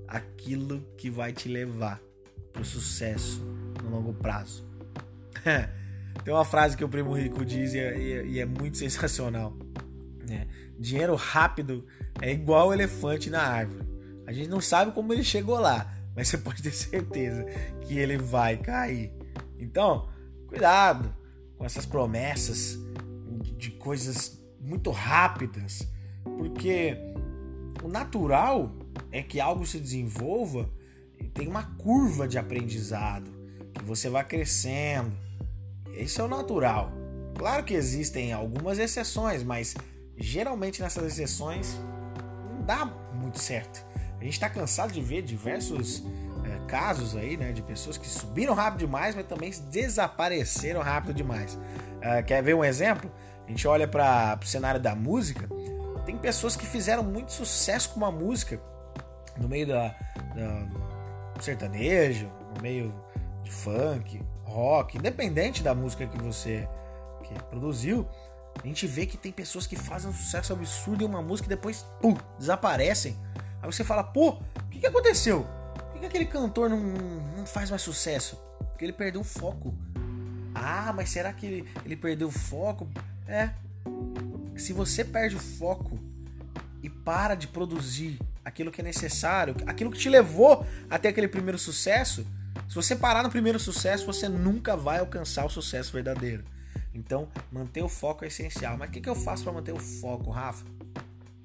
aquilo 0.06 0.80
que 0.96 1.10
vai 1.10 1.32
te 1.32 1.48
levar 1.48 2.00
para 2.52 2.62
o 2.62 2.64
sucesso 2.64 3.42
no 3.82 3.90
longo 3.90 4.14
prazo. 4.14 4.66
Tem 6.24 6.34
uma 6.34 6.44
frase 6.44 6.76
que 6.76 6.84
o 6.84 6.88
Primo 6.88 7.12
Rico 7.12 7.44
diz 7.44 7.74
e 7.74 7.78
é, 7.78 8.26
e 8.26 8.40
é 8.40 8.46
muito 8.46 8.76
sensacional. 8.78 9.56
Né? 10.28 10.46
Dinheiro 10.78 11.14
rápido 11.14 11.86
é 12.20 12.32
igual 12.32 12.72
elefante 12.72 13.30
na 13.30 13.42
árvore. 13.42 13.86
A 14.26 14.32
gente 14.32 14.48
não 14.48 14.60
sabe 14.60 14.92
como 14.92 15.12
ele 15.12 15.24
chegou 15.24 15.58
lá, 15.58 15.94
mas 16.14 16.28
você 16.28 16.36
pode 16.38 16.62
ter 16.62 16.72
certeza 16.72 17.44
que 17.82 17.98
ele 17.98 18.16
vai 18.16 18.56
cair. 18.56 19.12
Então, 19.58 20.08
cuidado 20.46 21.14
com 21.56 21.64
essas 21.64 21.86
promessas 21.86 22.78
de 23.56 23.70
coisas 23.72 24.40
muito 24.60 24.90
rápidas, 24.90 25.86
porque 26.36 26.96
o 27.82 27.88
natural 27.88 28.72
é 29.10 29.22
que 29.22 29.40
algo 29.40 29.66
se 29.66 29.78
desenvolva 29.78 30.68
e 31.18 31.24
tem 31.24 31.48
uma 31.48 31.62
curva 31.76 32.28
de 32.28 32.38
aprendizado, 32.38 33.30
que 33.74 33.84
você 33.84 34.08
vai 34.08 34.24
crescendo, 34.24 35.16
isso 35.92 36.20
é 36.20 36.24
o 36.24 36.28
natural. 36.28 36.92
Claro 37.34 37.64
que 37.64 37.74
existem 37.74 38.32
algumas 38.32 38.78
exceções, 38.78 39.42
mas 39.42 39.74
geralmente 40.16 40.82
nessas 40.82 41.04
exceções 41.04 41.78
não 42.50 42.62
dá 42.62 42.84
muito 43.14 43.38
certo. 43.38 43.84
A 44.20 44.24
gente 44.24 44.34
está 44.34 44.50
cansado 44.50 44.92
de 44.92 45.00
ver 45.00 45.22
diversos 45.22 46.02
é, 46.44 46.66
casos 46.66 47.16
aí, 47.16 47.36
né, 47.36 47.52
de 47.52 47.62
pessoas 47.62 47.96
que 47.96 48.08
subiram 48.08 48.54
rápido 48.54 48.80
demais, 48.80 49.14
mas 49.14 49.26
também 49.26 49.52
desapareceram 49.70 50.80
rápido 50.80 51.14
demais. 51.14 51.58
É, 52.00 52.22
quer 52.22 52.42
ver 52.42 52.54
um 52.54 52.64
exemplo? 52.64 53.10
A 53.46 53.50
gente 53.50 53.66
olha 53.66 53.88
para 53.88 54.38
o 54.42 54.46
cenário 54.46 54.80
da 54.80 54.94
música. 54.94 55.48
Tem 56.08 56.16
pessoas 56.16 56.56
que 56.56 56.64
fizeram 56.64 57.02
muito 57.02 57.30
sucesso 57.32 57.90
com 57.90 57.98
uma 57.98 58.10
música 58.10 58.58
no 59.36 59.46
meio 59.46 59.66
da, 59.66 59.88
da 60.34 61.42
sertanejo, 61.42 62.32
no 62.54 62.62
meio 62.62 62.94
de 63.42 63.50
funk, 63.50 64.18
rock, 64.42 64.96
independente 64.96 65.62
da 65.62 65.74
música 65.74 66.06
que 66.06 66.16
você 66.16 66.66
que 67.22 67.34
produziu, 67.50 68.08
a 68.58 68.66
gente 68.66 68.86
vê 68.86 69.04
que 69.04 69.18
tem 69.18 69.30
pessoas 69.30 69.66
que 69.66 69.76
fazem 69.76 70.08
um 70.08 70.14
sucesso 70.14 70.50
absurdo 70.54 71.04
em 71.04 71.06
uma 71.06 71.20
música 71.20 71.46
e 71.46 71.50
depois, 71.50 71.84
pum, 72.00 72.16
desaparecem. 72.38 73.14
Aí 73.60 73.70
você 73.70 73.84
fala, 73.84 74.02
pô, 74.02 74.30
o 74.30 74.68
que, 74.70 74.78
que 74.78 74.86
aconteceu? 74.86 75.46
Por 75.74 75.92
que, 75.92 75.98
que 75.98 76.06
aquele 76.06 76.24
cantor 76.24 76.70
não, 76.70 76.80
não 77.36 77.44
faz 77.44 77.68
mais 77.68 77.82
sucesso? 77.82 78.40
Porque 78.70 78.82
ele 78.82 78.94
perdeu 78.94 79.20
o 79.20 79.24
foco. 79.24 79.74
Ah, 80.54 80.90
mas 80.90 81.10
será 81.10 81.34
que 81.34 81.44
ele, 81.44 81.68
ele 81.84 81.96
perdeu 81.96 82.28
o 82.28 82.32
foco? 82.32 82.88
É. 83.26 83.50
Se 84.58 84.72
você 84.72 85.04
perde 85.04 85.36
o 85.36 85.38
foco 85.38 85.98
e 86.82 86.90
para 86.90 87.34
de 87.34 87.46
produzir 87.46 88.18
aquilo 88.44 88.70
que 88.70 88.80
é 88.80 88.84
necessário, 88.84 89.54
aquilo 89.66 89.90
que 89.90 89.98
te 89.98 90.08
levou 90.08 90.66
até 90.90 91.08
aquele 91.08 91.28
primeiro 91.28 91.58
sucesso, 91.58 92.26
se 92.68 92.74
você 92.74 92.96
parar 92.96 93.22
no 93.22 93.30
primeiro 93.30 93.58
sucesso, 93.58 94.04
você 94.04 94.28
nunca 94.28 94.76
vai 94.76 94.98
alcançar 94.98 95.44
o 95.44 95.48
sucesso 95.48 95.92
verdadeiro. 95.92 96.44
Então, 96.92 97.28
manter 97.52 97.82
o 97.82 97.88
foco 97.88 98.24
é 98.24 98.28
essencial. 98.28 98.76
Mas 98.76 98.88
o 98.88 98.92
que, 98.92 99.00
que 99.00 99.08
eu 99.08 99.14
faço 99.14 99.44
para 99.44 99.52
manter 99.52 99.72
o 99.72 99.78
foco, 99.78 100.30
Rafa? 100.30 100.66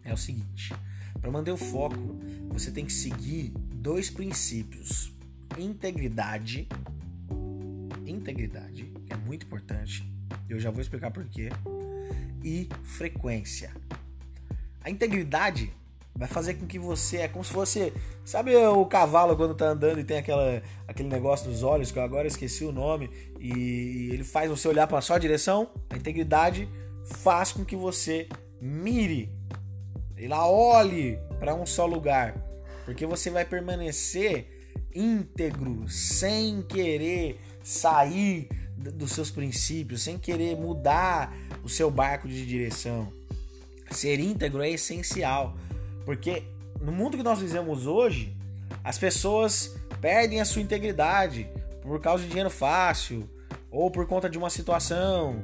É 0.03 0.12
o 0.12 0.17
seguinte: 0.17 0.74
para 1.22 1.32
manter 1.32 1.51
o 1.51 1.58
foco, 1.58 2.20
você 2.50 2.72
tem 2.72 2.86
que 2.86 2.93
seguir 2.93 3.53
dois 3.74 4.10
princípios: 4.10 5.13
integridade, 5.58 6.67
integridade, 8.05 8.91
que 9.05 9.13
é 9.13 9.17
muito 9.17 9.46
importante. 9.46 10.12
Eu 10.50 10.60
já 10.60 10.72
vou 10.72 10.82
explicar 10.82 11.12
por 11.12 11.25
quê. 11.25 11.50
E 12.43 12.67
frequência. 12.83 13.71
A 14.83 14.89
integridade 14.89 15.73
vai 16.15 16.27
fazer 16.27 16.55
com 16.55 16.67
que 16.67 16.77
você 16.77 17.17
é 17.17 17.27
como 17.27 17.43
se 17.43 17.51
fosse, 17.51 17.93
sabe 18.23 18.55
o 18.55 18.85
cavalo 18.85 19.35
quando 19.35 19.55
tá 19.55 19.67
andando 19.69 20.00
e 20.00 20.03
tem 20.03 20.17
aquela 20.17 20.62
aquele 20.88 21.09
negócio 21.09 21.50
nos 21.50 21.63
olhos 21.63 21.91
que 21.91 21.97
eu 21.97 22.03
agora 22.03 22.27
esqueci 22.27 22.63
o 22.63 22.71
nome 22.71 23.09
e 23.39 24.09
ele 24.12 24.23
faz 24.23 24.50
você 24.50 24.67
olhar 24.67 24.85
para 24.88 25.01
só 25.01 25.17
direção. 25.17 25.69
A 25.89 25.95
integridade 25.95 26.69
faz 27.03 27.51
com 27.51 27.65
que 27.65 27.75
você 27.75 28.27
mire, 28.62 29.29
ela 30.15 30.47
olhe 30.47 31.19
para 31.39 31.55
um 31.55 31.65
só 31.65 31.85
lugar, 31.85 32.35
porque 32.85 33.05
você 33.05 33.29
vai 33.29 33.43
permanecer 33.43 34.71
íntegro, 34.93 35.89
sem 35.89 36.62
querer 36.62 37.39
sair 37.63 38.47
dos 38.77 39.12
seus 39.12 39.31
princípios, 39.31 40.03
sem 40.03 40.17
querer 40.17 40.55
mudar 40.55 41.35
o 41.63 41.70
seu 41.70 41.89
barco 41.89 42.27
de 42.27 42.46
direção. 42.46 43.12
Ser 43.89 44.20
íntegro 44.20 44.62
é 44.62 44.70
essencial 44.70 45.55
porque 46.05 46.43
no 46.82 46.91
mundo 46.91 47.17
que 47.17 47.24
nós 47.24 47.39
vivemos 47.39 47.88
hoje, 47.88 48.36
as 48.84 48.98
pessoas 48.98 49.75
perdem 50.01 50.41
a 50.41 50.46
sua 50.46 50.62
integridade 50.62 51.48
por 51.82 52.00
causa 52.01 52.24
de 52.24 52.29
dinheiro 52.29 52.50
fácil, 52.50 53.29
ou 53.72 53.89
por 53.89 54.05
conta 54.05 54.29
de 54.29 54.38
uma 54.38 54.50
situação, 54.50 55.41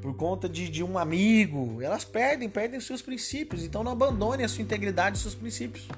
por 0.00 0.14
conta 0.14 0.48
de, 0.48 0.68
de 0.68 0.82
um 0.82 0.98
amigo. 0.98 1.80
Elas 1.80 2.04
perdem, 2.04 2.48
perdem 2.48 2.80
seus 2.80 3.00
princípios. 3.00 3.64
Então 3.64 3.82
não 3.82 3.92
abandone 3.92 4.44
a 4.44 4.48
sua 4.48 4.62
integridade 4.62 5.16
e 5.16 5.20
seus 5.20 5.34
princípios. 5.34 5.88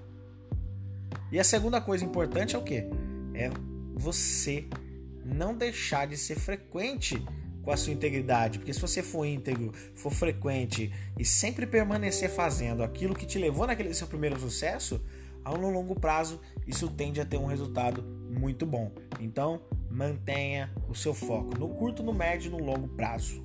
E 1.32 1.40
a 1.40 1.44
segunda 1.44 1.80
coisa 1.80 2.04
importante 2.04 2.54
é 2.54 2.58
o 2.58 2.62
que? 2.62 2.86
É 3.34 3.50
você 3.94 4.66
não 5.24 5.54
deixar 5.54 6.06
de 6.06 6.16
ser 6.16 6.36
frequente 6.36 7.20
com 7.64 7.70
a 7.70 7.76
sua 7.76 7.92
integridade, 7.92 8.58
porque 8.58 8.74
se 8.74 8.80
você 8.80 9.02
for 9.02 9.24
íntegro, 9.24 9.72
for 9.94 10.12
frequente 10.12 10.92
e 11.18 11.24
sempre 11.24 11.66
permanecer 11.66 12.30
fazendo 12.30 12.82
aquilo 12.82 13.14
que 13.14 13.26
te 13.26 13.38
levou 13.38 13.66
naquele 13.66 13.94
seu 13.94 14.06
primeiro 14.06 14.38
sucesso, 14.38 15.02
ao 15.42 15.56
longo 15.56 15.98
prazo 15.98 16.40
isso 16.66 16.88
tende 16.88 17.20
a 17.20 17.24
ter 17.24 17.38
um 17.38 17.46
resultado 17.46 18.02
muito 18.02 18.66
bom. 18.66 18.92
Então, 19.18 19.62
mantenha 19.90 20.70
o 20.88 20.94
seu 20.94 21.14
foco 21.14 21.58
no 21.58 21.68
curto, 21.70 22.02
no 22.02 22.12
médio 22.12 22.48
e 22.48 22.50
no 22.50 22.58
longo 22.58 22.88
prazo. 22.88 23.42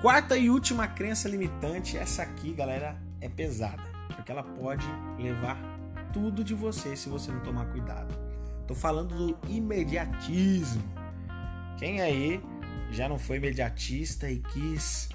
Quarta 0.00 0.36
e 0.38 0.48
última 0.48 0.88
crença 0.88 1.28
limitante, 1.28 1.98
essa 1.98 2.22
aqui, 2.22 2.54
galera, 2.54 2.98
é 3.20 3.28
pesada 3.28 3.99
porque 4.12 4.32
ela 4.32 4.42
pode 4.42 4.86
levar 5.18 5.58
tudo 6.12 6.42
de 6.42 6.54
você 6.54 6.96
se 6.96 7.08
você 7.08 7.30
não 7.30 7.40
tomar 7.40 7.66
cuidado. 7.66 8.14
Tô 8.66 8.74
falando 8.74 9.14
do 9.14 9.38
imediatismo. 9.48 10.82
Quem 11.78 12.00
aí 12.00 12.40
já 12.90 13.08
não 13.08 13.18
foi 13.18 13.36
imediatista 13.38 14.30
e 14.30 14.38
quis 14.38 15.08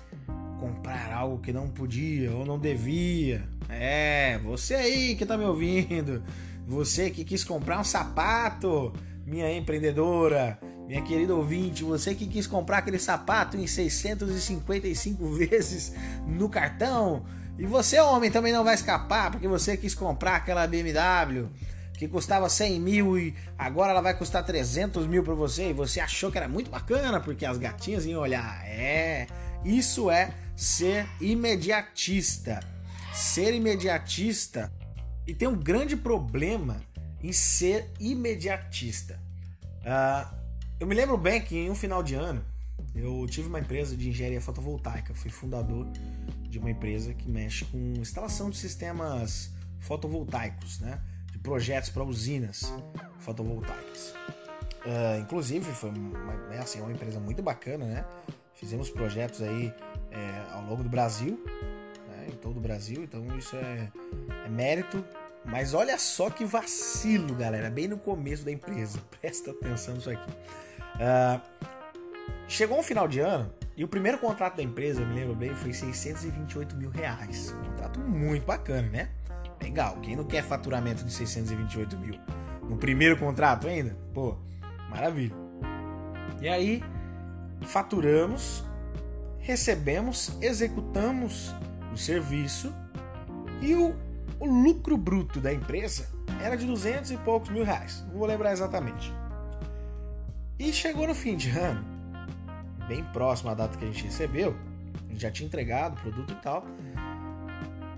comprar 0.59 1.13
algo 1.13 1.39
que 1.39 1.53
não 1.53 1.69
podia 1.69 2.31
ou 2.31 2.45
não 2.45 2.59
devia? 2.59 3.47
É, 3.69 4.37
você 4.39 4.75
aí 4.75 5.15
que 5.15 5.25
tá 5.25 5.37
me 5.37 5.45
ouvindo, 5.45 6.23
você 6.65 7.09
que 7.09 7.23
quis 7.23 7.43
comprar 7.43 7.79
um 7.79 7.83
sapato, 7.83 8.93
minha 9.25 9.51
empreendedora, 9.55 10.59
minha 10.87 11.01
querida 11.01 11.33
ouvinte, 11.33 11.83
você 11.83 12.13
que 12.13 12.27
quis 12.27 12.45
comprar 12.45 12.79
aquele 12.79 12.99
sapato 12.99 13.57
em 13.57 13.65
655 13.65 15.25
vezes 15.33 15.93
no 16.27 16.47
cartão, 16.47 17.25
e 17.57 17.65
você, 17.65 17.99
homem, 17.99 18.29
também 18.29 18.51
não 18.51 18.63
vai 18.63 18.75
escapar 18.75 19.31
porque 19.31 19.47
você 19.47 19.77
quis 19.77 19.95
comprar 19.95 20.35
aquela 20.35 20.67
BMW 20.67 21.49
que 21.93 22.07
custava 22.07 22.49
100 22.49 22.79
mil 22.79 23.17
e 23.17 23.33
agora 23.57 23.91
ela 23.91 24.01
vai 24.01 24.13
custar 24.13 24.43
300 24.43 25.07
mil 25.07 25.23
para 25.23 25.33
você 25.33 25.69
e 25.69 25.73
você 25.73 26.01
achou 26.01 26.29
que 26.29 26.37
era 26.37 26.47
muito 26.47 26.69
bacana 26.69 27.21
porque 27.21 27.45
as 27.45 27.57
gatinhas 27.57 28.05
iam 28.05 28.21
olhar. 28.21 28.65
É, 28.65 29.27
isso 29.63 30.11
é 30.11 30.33
ser 30.55 31.07
imediatista. 31.21 32.59
Ser 33.13 33.53
imediatista 33.53 34.69
e 35.25 35.33
tem 35.33 35.47
um 35.47 35.55
grande 35.55 35.95
problema 35.95 36.81
em 37.23 37.31
ser 37.31 37.89
imediatista. 37.99 39.19
Uh, 39.81 40.35
eu 40.79 40.85
me 40.85 40.93
lembro 40.93 41.17
bem 41.17 41.41
que 41.41 41.55
em 41.57 41.71
um 41.71 41.75
final 41.75 42.03
de 42.03 42.15
ano 42.15 42.43
eu 42.95 43.25
tive 43.27 43.49
uma 43.49 43.59
empresa 43.59 43.95
de 43.95 44.09
engenharia 44.09 44.39
fotovoltaica, 44.39 45.13
fui 45.13 45.29
fundador 45.29 45.85
de 46.49 46.57
uma 46.57 46.71
empresa 46.71 47.13
que 47.13 47.29
mexe 47.29 47.65
com 47.65 47.77
instalação 47.99 48.49
de 48.49 48.57
sistemas 48.57 49.51
fotovoltaicos, 49.79 50.79
né? 50.79 51.01
De 51.31 51.37
projetos 51.39 51.89
para 51.89 52.03
usinas 52.03 52.73
fotovoltaicas. 53.19 54.13
Uh, 54.85 55.19
inclusive 55.19 55.65
foi 55.73 55.89
uma, 55.89 56.53
é 56.53 56.59
assim, 56.59 56.79
uma 56.79 56.91
empresa 56.91 57.19
muito 57.19 57.43
bacana, 57.43 57.85
né? 57.85 58.05
Fizemos 58.53 58.89
projetos 58.89 59.41
aí 59.41 59.73
é, 60.11 60.53
ao 60.53 60.63
longo 60.63 60.81
do 60.81 60.89
Brasil, 60.89 61.43
né? 62.07 62.27
em 62.29 62.35
todo 62.37 62.57
o 62.57 62.61
Brasil, 62.61 63.03
então 63.03 63.37
isso 63.37 63.55
é, 63.57 63.91
é 64.45 64.49
mérito. 64.49 65.03
Mas 65.43 65.73
olha 65.73 65.99
só 65.99 66.29
que 66.29 66.45
vacilo, 66.45 67.35
galera, 67.35 67.69
bem 67.69 67.87
no 67.87 67.97
começo 67.97 68.45
da 68.45 68.51
empresa. 68.51 68.99
Presta 69.21 69.51
atenção 69.51 69.95
nisso 69.95 70.09
aqui. 70.09 70.31
Uh, 70.31 71.74
chegou 72.47 72.79
um 72.79 72.83
final 72.83 73.07
de 73.07 73.19
ano 73.19 73.51
e 73.77 73.83
o 73.83 73.87
primeiro 73.87 74.17
contrato 74.17 74.57
da 74.57 74.63
empresa, 74.63 75.01
eu 75.01 75.07
me 75.07 75.15
lembro 75.15 75.35
bem, 75.35 75.53
foi 75.55 75.73
628 75.73 76.75
mil 76.75 76.89
reais. 76.89 77.53
Um 77.59 77.69
contrato 77.71 77.99
muito 77.99 78.45
bacana, 78.45 78.87
né? 78.87 79.09
Legal. 79.61 79.97
Quem 80.01 80.15
não 80.15 80.23
quer 80.23 80.43
faturamento 80.43 81.03
de 81.03 81.11
628 81.11 81.97
mil 81.97 82.19
no 82.69 82.77
primeiro 82.77 83.17
contrato 83.17 83.67
ainda? 83.67 83.95
Pô, 84.13 84.37
maravilha. 84.89 85.35
E 86.41 86.47
aí, 86.47 86.83
faturamos, 87.61 88.63
recebemos, 89.39 90.37
executamos 90.41 91.53
o 91.93 91.97
serviço 91.97 92.73
e 93.61 93.73
o, 93.75 93.95
o 94.39 94.45
lucro 94.45 94.97
bruto 94.97 95.39
da 95.39 95.53
empresa 95.53 96.07
era 96.41 96.55
de 96.55 96.65
200 96.65 97.11
e 97.11 97.17
poucos 97.17 97.49
mil 97.49 97.63
reais. 97.63 98.05
Não 98.09 98.19
vou 98.19 98.27
lembrar 98.27 98.51
exatamente. 98.51 99.13
E 100.57 100.71
chegou 100.71 101.07
no 101.07 101.15
fim 101.15 101.35
de 101.35 101.49
ano, 101.49 101.94
bem 102.87 103.03
próximo 103.05 103.49
à 103.49 103.53
data 103.53 103.77
que 103.77 103.83
a 103.83 103.87
gente 103.87 104.05
recebeu, 104.05 104.55
a 105.07 105.11
gente 105.11 105.21
já 105.21 105.31
tinha 105.31 105.47
entregado 105.47 105.97
o 105.97 106.01
produto 106.01 106.33
e 106.33 106.41
tal. 106.41 106.65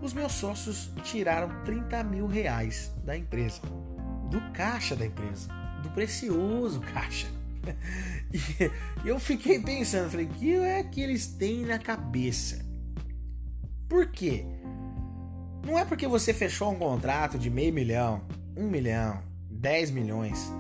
Os 0.02 0.14
meus 0.14 0.34
sócios 0.34 0.92
tiraram 1.04 1.64
30 1.64 2.04
mil 2.04 2.28
reais 2.28 2.92
da 3.04 3.18
empresa, 3.18 3.62
do 4.30 4.40
caixa 4.52 4.96
da 4.96 5.06
empresa, 5.06 5.50
do 5.82 5.90
precioso 5.90 6.80
caixa. 6.82 7.28
E 9.04 9.08
eu 9.08 9.20
fiquei 9.20 9.60
pensando, 9.60 10.10
falei, 10.10 10.26
o 10.26 10.30
que 10.30 10.56
é 10.56 10.84
que 10.84 11.02
eles 11.02 11.28
têm 11.28 11.66
na 11.66 11.80
cabeça? 11.80 12.66
Por 13.88 14.08
quê? 14.08 14.46
Não 15.66 15.78
é 15.78 15.86
porque 15.86 16.08
você 16.08 16.34
fechou 16.34 16.72
um 16.72 16.76
contrato 16.76 17.38
de 17.38 17.50
meio 17.50 17.74
milhão, 17.74 18.22
um 18.56 18.68
milhão, 18.70 19.22
dez 19.50 19.92
milhões 19.92 20.52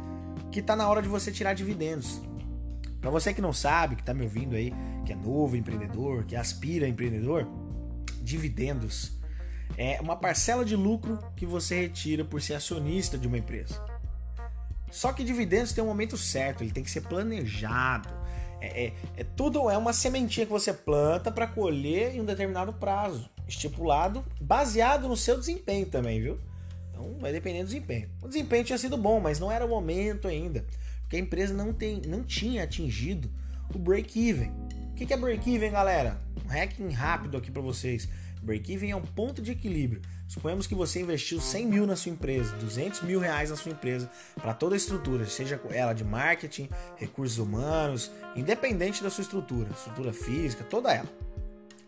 que 0.51 0.61
tá 0.61 0.75
na 0.75 0.87
hora 0.87 1.01
de 1.01 1.07
você 1.07 1.31
tirar 1.31 1.53
dividendos. 1.53 2.21
Para 3.01 3.11
você 3.11 3.33
que 3.33 3.41
não 3.41 3.53
sabe, 3.53 3.95
que 3.95 4.03
tá 4.03 4.13
me 4.13 4.23
ouvindo 4.23 4.55
aí, 4.55 4.73
que 5.05 5.13
é 5.13 5.15
novo 5.15 5.55
empreendedor, 5.55 6.25
que 6.25 6.35
aspira 6.35 6.85
a 6.85 6.89
empreendedor, 6.89 7.47
dividendos 8.21 9.17
é 9.75 9.99
uma 10.01 10.15
parcela 10.15 10.63
de 10.63 10.75
lucro 10.75 11.19
que 11.35 11.45
você 11.45 11.81
retira 11.81 12.23
por 12.23 12.41
ser 12.41 12.55
acionista 12.55 13.17
de 13.17 13.27
uma 13.27 13.37
empresa. 13.37 13.83
Só 14.89 15.11
que 15.11 15.23
dividendos 15.23 15.73
tem 15.73 15.83
um 15.83 15.87
momento 15.87 16.17
certo, 16.17 16.63
ele 16.63 16.71
tem 16.71 16.83
que 16.83 16.91
ser 16.91 17.01
planejado. 17.01 18.09
É, 18.59 18.85
é, 18.85 18.93
é 19.17 19.23
tudo 19.23 19.69
é 19.69 19.77
uma 19.77 19.93
sementinha 19.93 20.45
que 20.45 20.51
você 20.51 20.73
planta 20.73 21.31
para 21.31 21.45
colher 21.45 22.15
em 22.15 22.21
um 22.21 22.25
determinado 22.25 22.73
prazo, 22.73 23.29
estipulado, 23.47 24.25
baseado 24.41 25.07
no 25.07 25.17
seu 25.17 25.37
desempenho 25.37 25.85
também, 25.85 26.21
viu? 26.21 26.39
Então 26.89 27.15
vai 27.19 27.31
depender 27.31 27.59
do 27.59 27.65
desempenho. 27.65 28.09
O 28.21 28.27
desempenho 28.27 28.63
tinha 28.63 28.77
sido 28.77 28.97
bom, 28.97 29.19
mas 29.19 29.39
não 29.39 29.51
era 29.51 29.65
o 29.65 29.69
momento 29.69 30.27
ainda, 30.27 30.65
porque 31.07 31.15
a 31.15 31.19
empresa 31.19 31.53
não, 31.53 31.71
tem, 31.71 32.01
não 32.05 32.21
tinha 32.21 32.65
atingido 32.65 33.31
o 33.73 33.79
break-even. 33.79 34.51
O 34.91 34.93
que 34.93 35.13
é 35.13 35.15
break-even, 35.15 35.71
galera? 35.71 36.19
Um 36.45 36.49
hacking 36.49 36.89
rápido 36.89 37.37
aqui 37.37 37.49
para 37.49 37.61
vocês. 37.61 38.09
Break-even 38.41 38.91
é 38.91 38.95
um 38.95 39.01
ponto 39.01 39.41
de 39.41 39.53
equilíbrio. 39.53 40.01
Suponhamos 40.27 40.67
que 40.67 40.75
você 40.75 40.99
investiu 40.99 41.39
100 41.39 41.65
mil 41.65 41.87
na 41.87 41.95
sua 41.95 42.11
empresa, 42.11 42.53
200 42.57 43.03
mil 43.03 43.21
reais 43.21 43.49
na 43.49 43.55
sua 43.55 43.71
empresa, 43.71 44.11
para 44.35 44.53
toda 44.53 44.75
a 44.75 44.77
estrutura, 44.77 45.25
seja 45.25 45.59
ela 45.69 45.93
de 45.93 46.03
marketing, 46.03 46.67
recursos 46.97 47.37
humanos, 47.37 48.11
independente 48.35 49.01
da 49.01 49.09
sua 49.09 49.21
estrutura, 49.21 49.69
estrutura 49.71 50.11
física, 50.11 50.65
toda 50.65 50.93
ela. 50.93 51.07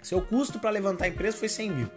Seu 0.02 0.22
custo 0.22 0.60
para 0.60 0.70
levantar 0.70 1.06
a 1.06 1.10
empresa 1.10 1.36
foi 1.36 1.50
100 1.50 1.72
mil. 1.72 1.90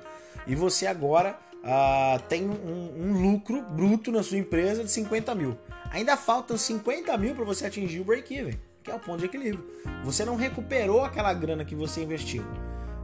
E 0.44 0.56
você 0.56 0.88
agora 0.88 1.38
uh, 1.62 2.20
tem 2.28 2.48
um, 2.48 2.92
um, 2.98 3.22
lucro 3.22 3.62
bruto 3.62 4.10
na 4.10 4.24
sua 4.24 4.38
empresa 4.38 4.82
de 4.82 4.90
50 4.90 5.34
mil. 5.36 5.56
Ainda 5.92 6.16
faltam 6.16 6.56
50 6.56 7.16
mil 7.18 7.34
para 7.34 7.44
você 7.44 7.66
atingir 7.66 8.00
o 8.00 8.04
break-even, 8.04 8.58
que 8.82 8.90
é 8.90 8.94
o 8.94 8.98
ponto 8.98 9.18
de 9.18 9.26
equilíbrio. 9.26 9.64
Você 10.04 10.24
não 10.24 10.36
recuperou 10.36 11.04
aquela 11.04 11.32
grana 11.34 11.66
que 11.66 11.74
você 11.74 12.02
investiu. 12.02 12.42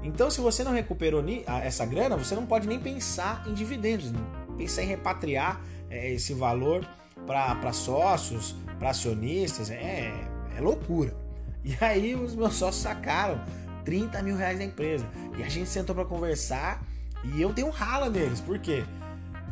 Então, 0.03 0.31
se 0.31 0.41
você 0.41 0.65
não 0.65 0.73
recuperou 0.73 1.23
essa 1.63 1.85
grana, 1.85 2.17
você 2.17 2.35
não 2.35 2.47
pode 2.47 2.67
nem 2.67 2.81
pensar 2.81 3.45
em 3.47 3.53
dividendos, 3.53 4.11
pensar 4.57 4.83
em 4.83 4.87
repatriar 4.87 5.61
é, 5.91 6.13
esse 6.13 6.33
valor 6.33 6.89
para 7.27 7.73
sócios, 7.73 8.57
para 8.79 8.91
acionistas, 8.91 9.71
é, 9.71 10.13
é 10.57 10.61
loucura. 10.61 11.15
E 11.63 11.77
aí 11.85 12.15
os 12.15 12.35
meus 12.35 12.55
sócios 12.55 12.83
sacaram 12.83 13.39
30 13.85 14.23
mil 14.23 14.37
reais 14.37 14.59
da 14.59 14.65
empresa. 14.65 15.07
E 15.37 15.43
a 15.43 15.49
gente 15.49 15.69
sentou 15.69 15.95
para 15.95 16.05
conversar 16.07 16.83
e 17.25 17.43
eu 17.43 17.53
dei 17.53 17.65
um 17.65 17.71
rala 17.71 18.09
neles, 18.09 18.41
porque 18.41 18.85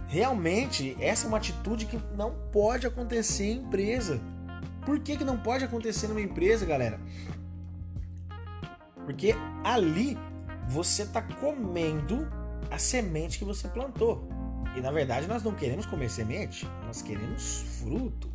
realmente 0.06 0.96
essa 1.00 1.26
é 1.26 1.28
uma 1.28 1.38
atitude 1.38 1.86
que 1.86 2.00
não 2.14 2.34
pode 2.52 2.86
acontecer 2.86 3.44
em 3.44 3.58
empresa. 3.58 4.20
Por 4.84 5.00
que, 5.00 5.16
que 5.16 5.24
não 5.24 5.36
pode 5.36 5.64
acontecer 5.64 6.06
numa 6.06 6.20
empresa, 6.20 6.64
galera? 6.64 7.00
Porque 9.04 9.34
ali 9.64 10.16
você 10.68 11.02
está 11.02 11.22
comendo 11.22 12.28
a 12.70 12.78
semente 12.78 13.38
que 13.38 13.44
você 13.44 13.68
plantou. 13.68 14.28
E 14.76 14.80
na 14.80 14.90
verdade 14.90 15.26
nós 15.26 15.42
não 15.42 15.54
queremos 15.54 15.86
comer 15.86 16.10
semente, 16.10 16.68
nós 16.84 17.02
queremos 17.02 17.80
fruto. 17.80 18.30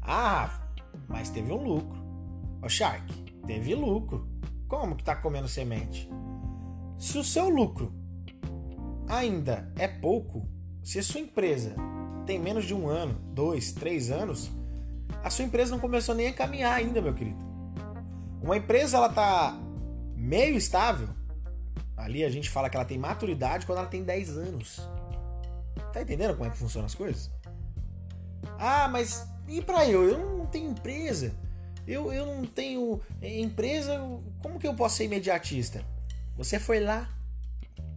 Ah, 0.00 0.68
mas 1.08 1.30
teve 1.30 1.52
um 1.52 1.62
lucro. 1.62 2.00
Ô 2.62 2.68
Shark, 2.68 3.12
teve 3.46 3.74
lucro. 3.74 4.28
Como 4.68 4.94
que 4.94 5.02
tá 5.02 5.16
comendo 5.16 5.48
semente? 5.48 6.08
Se 6.96 7.18
o 7.18 7.24
seu 7.24 7.48
lucro 7.48 7.92
ainda 9.08 9.72
é 9.76 9.88
pouco, 9.88 10.46
se 10.82 10.98
a 10.98 11.02
sua 11.02 11.20
empresa 11.20 11.74
tem 12.26 12.38
menos 12.38 12.64
de 12.64 12.74
um 12.74 12.88
ano, 12.88 13.14
dois, 13.32 13.72
três 13.72 14.10
anos, 14.10 14.50
a 15.22 15.30
sua 15.30 15.44
empresa 15.44 15.72
não 15.72 15.80
começou 15.80 16.14
nem 16.14 16.28
a 16.28 16.32
caminhar 16.32 16.74
ainda, 16.74 17.00
meu 17.00 17.14
querido. 17.14 17.38
Uma 18.42 18.56
empresa 18.56 18.96
ela 18.96 19.08
tá 19.08 19.58
meio 20.16 20.56
estável, 20.56 21.08
ali 21.96 22.24
a 22.24 22.30
gente 22.30 22.48
fala 22.48 22.70
que 22.70 22.76
ela 22.76 22.84
tem 22.84 22.98
maturidade 22.98 23.66
quando 23.66 23.78
ela 23.78 23.88
tem 23.88 24.02
10 24.02 24.36
anos. 24.38 24.80
Tá 25.92 26.00
entendendo 26.00 26.34
como 26.34 26.48
é 26.48 26.50
que 26.50 26.58
funcionam 26.58 26.86
as 26.86 26.94
coisas? 26.94 27.30
Ah, 28.58 28.88
mas 28.88 29.26
e 29.48 29.60
para 29.60 29.86
eu? 29.86 30.08
Eu 30.08 30.18
não 30.18 30.46
tenho 30.46 30.70
empresa. 30.70 31.34
Eu, 31.86 32.12
eu 32.12 32.24
não 32.26 32.46
tenho 32.46 33.00
empresa. 33.20 33.98
Como 34.42 34.58
que 34.58 34.66
eu 34.66 34.74
posso 34.74 34.96
ser 34.96 35.04
imediatista? 35.04 35.84
Você 36.36 36.58
foi 36.58 36.80
lá, 36.80 37.08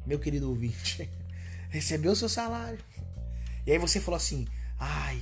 meu 0.06 0.20
querido 0.20 0.50
ouvinte, 0.50 1.10
recebeu 1.74 2.12
o 2.12 2.16
seu 2.16 2.30
salário. 2.30 2.78
E 3.66 3.72
aí 3.72 3.80
você 3.80 4.00
falou 4.00 4.18
assim: 4.18 4.48
ai, 4.80 5.20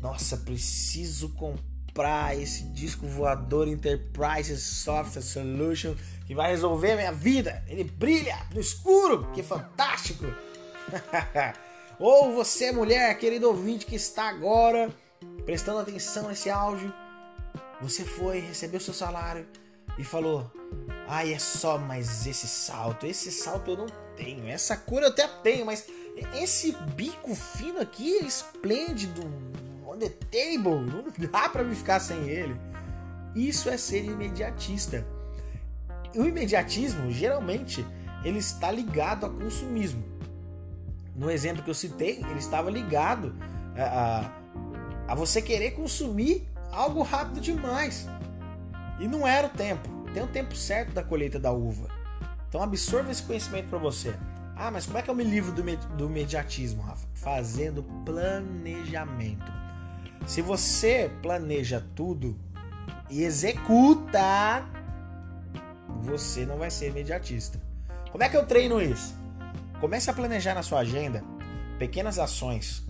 nossa, 0.00 0.36
preciso 0.36 1.30
comprar 1.30 2.38
esse 2.38 2.64
disco 2.64 3.06
voador 3.06 3.66
Enterprise 3.66 4.56
Software 4.58 5.22
Solution 5.22 5.96
que 6.26 6.34
vai 6.34 6.50
resolver 6.50 6.96
minha 6.96 7.12
vida. 7.12 7.64
Ele 7.66 7.82
brilha 7.82 8.36
no 8.52 8.60
escuro, 8.60 9.32
que 9.32 9.42
fantástico! 9.42 10.26
Ou 11.98 12.34
você, 12.34 12.70
mulher, 12.70 13.18
querido 13.18 13.48
ouvinte 13.48 13.86
que 13.86 13.96
está 13.96 14.28
agora 14.28 14.94
prestando 15.44 15.80
atenção 15.80 16.28
nesse 16.28 16.48
áudio, 16.48 16.92
você 17.80 18.04
foi, 18.04 18.38
recebeu 18.38 18.78
seu 18.78 18.92
salário 18.92 19.48
e 19.96 20.04
falou: 20.04 20.52
Ai, 21.08 21.32
é 21.32 21.38
só 21.38 21.78
mais 21.78 22.26
esse 22.26 22.46
salto. 22.46 23.06
Esse 23.06 23.32
salto 23.32 23.70
eu 23.70 23.78
não 23.78 24.07
tenho, 24.18 24.48
essa 24.48 24.76
cor 24.76 25.02
eu 25.02 25.08
até 25.08 25.26
tenho, 25.26 25.64
mas 25.64 25.86
esse 26.34 26.76
bico 26.94 27.34
fino 27.34 27.80
aqui 27.80 28.18
é 28.18 28.24
esplêndido, 28.24 29.22
on 29.86 29.96
the 29.96 30.08
table, 30.08 30.80
não 30.80 31.04
dá 31.30 31.48
para 31.48 31.62
me 31.62 31.74
ficar 31.74 32.00
sem 32.00 32.28
ele. 32.28 32.56
Isso 33.34 33.70
é 33.70 33.76
ser 33.76 34.04
imediatista. 34.04 35.06
O 36.14 36.24
imediatismo, 36.24 37.10
geralmente, 37.12 37.86
ele 38.24 38.38
está 38.38 38.70
ligado 38.70 39.26
a 39.26 39.30
consumismo. 39.30 40.02
No 41.14 41.30
exemplo 41.30 41.62
que 41.62 41.70
eu 41.70 41.74
citei, 41.74 42.18
ele 42.18 42.38
estava 42.38 42.70
ligado 42.70 43.34
a, 43.76 44.32
a, 45.08 45.12
a 45.12 45.14
você 45.14 45.40
querer 45.40 45.72
consumir 45.72 46.48
algo 46.72 47.02
rápido 47.02 47.40
demais. 47.40 48.08
E 48.98 49.06
não 49.06 49.26
era 49.26 49.46
o 49.46 49.50
tempo. 49.50 49.88
Tem 50.12 50.22
o 50.22 50.28
tempo 50.28 50.56
certo 50.56 50.92
da 50.92 51.02
colheita 51.02 51.38
da 51.38 51.52
uva. 51.52 51.97
Então 52.48 52.62
absorva 52.62 53.10
esse 53.10 53.22
conhecimento 53.22 53.68
para 53.68 53.78
você. 53.78 54.14
Ah, 54.56 54.70
mas 54.70 54.86
como 54.86 54.98
é 54.98 55.02
que 55.02 55.10
eu 55.10 55.14
me 55.14 55.22
livro 55.22 55.52
do, 55.52 55.62
do 55.96 56.08
mediatismo, 56.08 56.82
Rafa? 56.82 57.06
Fazendo 57.14 57.82
planejamento. 58.04 59.52
Se 60.26 60.42
você 60.42 61.10
planeja 61.22 61.84
tudo 61.94 62.36
e 63.08 63.22
executa, 63.22 64.66
você 66.00 66.44
não 66.44 66.58
vai 66.58 66.70
ser 66.70 66.88
imediatista. 66.88 67.60
Como 68.10 68.24
é 68.24 68.28
que 68.28 68.36
eu 68.36 68.46
treino 68.46 68.82
isso? 68.82 69.16
Comece 69.80 70.10
a 70.10 70.12
planejar 70.12 70.54
na 70.54 70.62
sua 70.62 70.80
agenda 70.80 71.22
pequenas 71.78 72.18
ações 72.18 72.84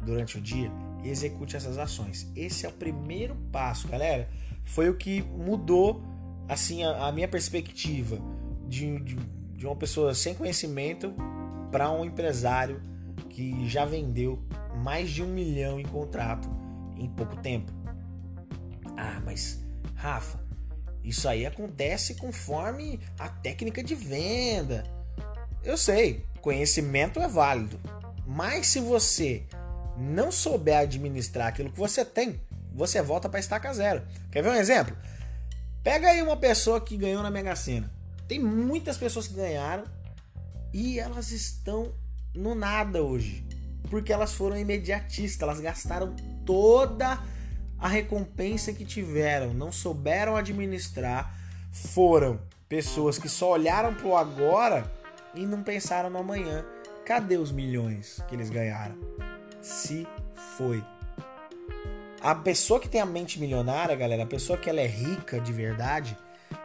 durante 0.00 0.38
o 0.38 0.40
dia 0.40 0.70
e 1.04 1.10
execute 1.10 1.54
essas 1.54 1.76
ações. 1.76 2.26
Esse 2.34 2.64
é 2.64 2.68
o 2.68 2.72
primeiro 2.72 3.36
passo, 3.52 3.86
galera. 3.88 4.28
Foi 4.64 4.88
o 4.88 4.96
que 4.96 5.22
mudou 5.22 6.02
assim 6.48 6.82
a, 6.82 7.08
a 7.08 7.12
minha 7.12 7.28
perspectiva 7.28 8.18
de, 8.68 9.00
de, 9.00 9.14
de 9.14 9.66
uma 9.66 9.74
pessoa 9.74 10.14
sem 10.14 10.34
conhecimento 10.34 11.14
para 11.70 11.90
um 11.90 12.04
empresário 12.04 12.82
que 13.30 13.68
já 13.68 13.84
vendeu 13.84 14.38
mais 14.76 15.10
de 15.10 15.22
um 15.22 15.26
milhão 15.26 15.80
em 15.80 15.84
contrato 15.84 16.48
em 16.96 17.08
pouco 17.08 17.36
tempo. 17.36 17.72
Ah, 18.96 19.20
mas 19.24 19.60
Rafa, 19.94 20.38
isso 21.02 21.28
aí 21.28 21.46
acontece 21.46 22.14
conforme 22.14 23.00
a 23.18 23.28
técnica 23.28 23.82
de 23.82 23.94
venda. 23.94 24.84
Eu 25.64 25.76
sei, 25.76 26.24
conhecimento 26.40 27.20
é 27.20 27.28
válido, 27.28 27.80
mas 28.26 28.66
se 28.66 28.80
você 28.80 29.44
não 29.96 30.30
souber 30.30 30.78
administrar 30.78 31.48
aquilo 31.48 31.70
que 31.70 31.78
você 31.78 32.04
tem, 32.04 32.40
você 32.72 33.02
volta 33.02 33.28
para 33.28 33.40
estaca 33.40 33.72
zero. 33.72 34.02
Quer 34.30 34.42
ver 34.42 34.50
um 34.50 34.54
exemplo? 34.54 34.96
Pega 35.82 36.08
aí 36.08 36.22
uma 36.22 36.36
pessoa 36.36 36.80
que 36.80 36.96
ganhou 36.96 37.22
na 37.22 37.30
Mega 37.30 37.56
Sena. 37.56 37.97
Tem 38.28 38.38
muitas 38.38 38.98
pessoas 38.98 39.26
que 39.26 39.34
ganharam 39.34 39.84
e 40.72 41.00
elas 41.00 41.32
estão 41.32 41.94
no 42.34 42.54
nada 42.54 43.02
hoje, 43.02 43.42
porque 43.90 44.12
elas 44.12 44.34
foram 44.34 44.58
imediatistas, 44.58 45.40
elas 45.40 45.60
gastaram 45.60 46.14
toda 46.44 47.18
a 47.78 47.88
recompensa 47.88 48.72
que 48.72 48.84
tiveram, 48.84 49.54
não 49.54 49.72
souberam 49.72 50.36
administrar, 50.36 51.34
foram 51.72 52.38
pessoas 52.68 53.18
que 53.18 53.30
só 53.30 53.52
olharam 53.52 53.94
pro 53.94 54.14
agora 54.14 54.92
e 55.34 55.46
não 55.46 55.62
pensaram 55.62 56.10
no 56.10 56.18
amanhã. 56.18 56.64
Cadê 57.06 57.38
os 57.38 57.50
milhões 57.50 58.22
que 58.28 58.34
eles 58.34 58.50
ganharam? 58.50 58.96
Se 59.62 60.06
foi. 60.58 60.84
A 62.20 62.34
pessoa 62.34 62.78
que 62.78 62.88
tem 62.88 63.00
a 63.00 63.06
mente 63.06 63.40
milionária, 63.40 63.96
galera, 63.96 64.24
a 64.24 64.26
pessoa 64.26 64.58
que 64.58 64.68
ela 64.68 64.80
é 64.80 64.86
rica 64.86 65.40
de 65.40 65.52
verdade, 65.52 66.16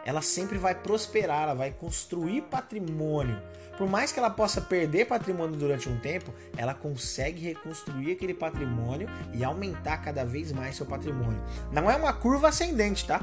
ela 0.04 0.22
sempre 0.22 0.58
vai 0.58 0.74
prosperar, 0.74 1.44
ela 1.44 1.54
vai 1.54 1.70
construir 1.70 2.42
patrimônio. 2.42 3.40
Por 3.76 3.88
mais 3.88 4.12
que 4.12 4.18
ela 4.18 4.30
possa 4.30 4.60
perder 4.60 5.06
patrimônio 5.06 5.56
durante 5.56 5.88
um 5.88 5.98
tempo, 5.98 6.32
ela 6.56 6.74
consegue 6.74 7.40
reconstruir 7.40 8.12
aquele 8.12 8.34
patrimônio 8.34 9.08
e 9.32 9.42
aumentar 9.42 9.98
cada 9.98 10.24
vez 10.24 10.52
mais 10.52 10.76
seu 10.76 10.86
patrimônio. 10.86 11.42
Não 11.72 11.90
é 11.90 11.96
uma 11.96 12.12
curva 12.12 12.48
ascendente, 12.48 13.04
tá? 13.06 13.20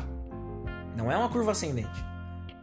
Não 0.95 1.09
é 1.11 1.15
uma 1.15 1.29
curva 1.29 1.51
ascendente. 1.51 2.05